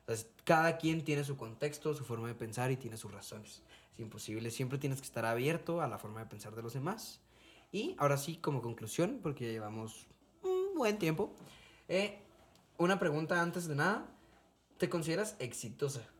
[0.00, 3.62] Entonces, cada quien tiene su contexto, su forma de pensar y tiene sus razones.
[3.92, 7.20] Es imposible, siempre tienes que estar abierto a la forma de pensar de los demás.
[7.72, 10.06] Y ahora sí, como conclusión, porque ya llevamos
[10.42, 11.34] un buen tiempo,
[11.88, 12.20] eh,
[12.78, 14.06] una pregunta antes de nada.
[14.78, 16.13] ¿Te consideras exitosa?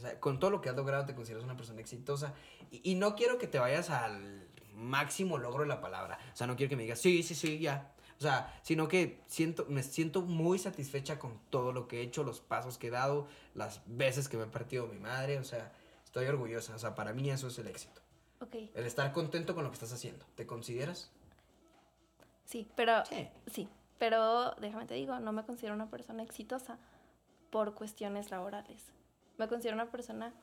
[0.00, 2.34] O sea, con todo lo que has logrado, te consideras una persona exitosa.
[2.70, 6.18] Y, y no quiero que te vayas al máximo logro de la palabra.
[6.32, 7.92] O sea, no quiero que me digas, sí, sí, sí, ya.
[8.18, 12.22] O sea, sino que siento, me siento muy satisfecha con todo lo que he hecho,
[12.24, 15.38] los pasos que he dado, las veces que me he partido mi madre.
[15.38, 15.72] O sea,
[16.04, 16.74] estoy orgullosa.
[16.74, 18.00] O sea, para mí eso es el éxito.
[18.42, 20.24] Ok, El estar contento con lo que estás haciendo.
[20.34, 21.10] ¿Te consideras?
[22.46, 23.28] sí, pero Sí.
[23.46, 26.78] sí, pero déjame te digo, no me considero una persona exitosa
[27.50, 28.82] por cuestiones laborales.
[29.40, 30.34] Me considero una persona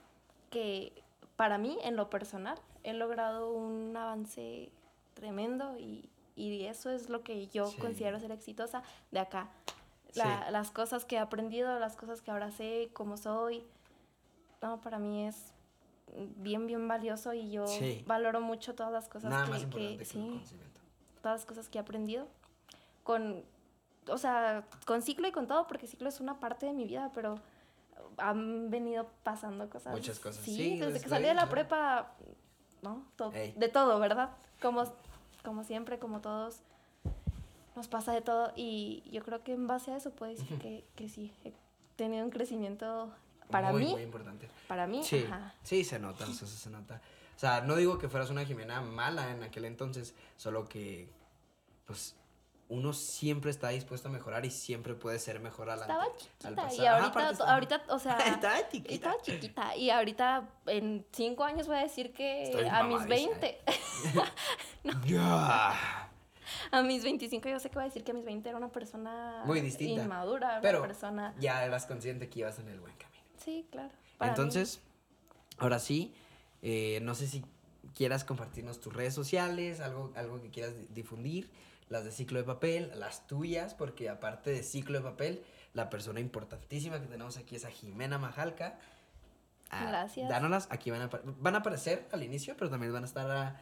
[0.49, 0.91] que
[1.35, 4.71] para mí, en lo personal, he logrado un avance
[5.13, 7.77] tremendo y, y eso es lo que yo Sí.
[7.77, 8.81] considero ser exitosa
[9.11, 9.49] de acá.
[10.15, 10.51] La- Sí.
[10.51, 13.63] Las cosas que he aprendido, las cosas que ahora sé, cómo soy,
[14.63, 15.53] no, para mí es
[16.37, 18.03] bien, bien valioso y yo Sí.
[18.07, 20.81] valoro mucho todas las cosas Nada que, más que- importante que, el sí, conocimiento.
[21.21, 22.27] todas las cosas que he aprendido
[23.03, 23.43] con,
[24.09, 27.11] o sea, con ciclo y con todo, porque ciclo es una parte de mi vida,
[27.13, 27.35] pero
[28.17, 29.93] han venido pasando cosas.
[29.93, 32.13] Muchas cosas, Sí, sí, desde es que salí de la prepa,
[32.81, 33.05] ¿no?
[33.15, 33.53] To- Ey.
[33.55, 34.31] de todo, ¿verdad?
[34.61, 34.83] Como,
[35.43, 36.61] como siempre, como todos,
[37.75, 40.83] nos pasa de todo y yo creo que en base a eso puedo decir que,
[40.95, 41.53] que sí, he
[41.95, 43.11] tenido un crecimiento
[43.51, 44.49] para muy, mí, Muy importante.
[44.67, 45.53] para mí, Sí, ajá.
[45.63, 47.01] sí, se nota, o sea, se nota.
[47.35, 51.07] O sea, no digo que fueras una Jimena mala en aquel entonces, solo que,
[51.85, 52.15] pues,
[52.69, 55.93] uno siempre está dispuesto a mejorar y siempre puede ser mejor adelante.
[55.93, 56.83] Estaba al chiquita pasado.
[56.83, 58.93] y ahorita, ahorita, o sea, Estaba chiquita.
[58.93, 63.31] Estaba chiquita y ahorita en cinco años voy a decir que a mis mamadísima.
[63.39, 63.57] 20,
[65.05, 66.09] Ya.
[66.71, 68.69] a mis 25 yo sé que voy a decir que a mis 20 era una
[68.71, 70.03] persona Muy distinta.
[70.03, 71.35] inmadura, Pero una persona...
[71.39, 73.23] ya eras consciente que ibas en el buen camino.
[73.43, 73.89] Sí, claro.
[74.19, 74.27] mí.
[74.27, 74.81] Entonces,
[75.57, 76.13] ahora sí,
[76.61, 77.43] eh, no sé si
[77.95, 81.49] quieras compartirnos tus redes sociales, algo, algo que quieras di- difundir,
[81.89, 86.19] las de ciclo de papel, las tuyas, porque aparte de ciclo de papel, la persona
[86.19, 88.77] importantísima que tenemos aquí es a Jimena Majalca.
[89.69, 90.29] Ah, Gracias.
[90.29, 93.61] Dánolas, aquí van a, van a aparecer al inicio, pero también van a estar a-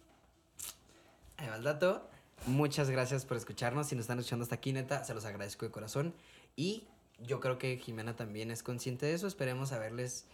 [1.37, 2.09] Ahí va el dato.
[2.47, 3.89] Muchas gracias por escucharnos.
[3.89, 6.15] Si nos están escuchando hasta aquí, neta, se los agradezco de corazón.
[6.57, 6.87] Y
[7.21, 9.27] yo creo que Jimena también es consciente de eso.
[9.27, 10.27] Esperemos haberles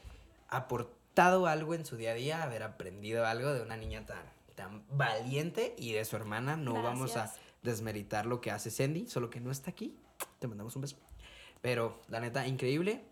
[0.49, 4.23] aportado algo en su día a día, haber aprendido algo de una niña tan,
[4.55, 6.57] tan valiente y de su hermana.
[6.57, 7.33] No vamos a
[7.65, 9.97] desmeritar lo que hace Sandy, solo que no está aquí.
[10.39, 10.97] Te mandamos un beso.
[11.61, 13.03] Pero la neta, increíble.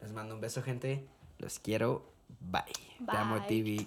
[0.00, 1.06] Les mando un beso, gente.
[1.38, 2.12] Los quiero.
[2.40, 2.62] Bye.
[3.06, 3.86] Te amo, TV.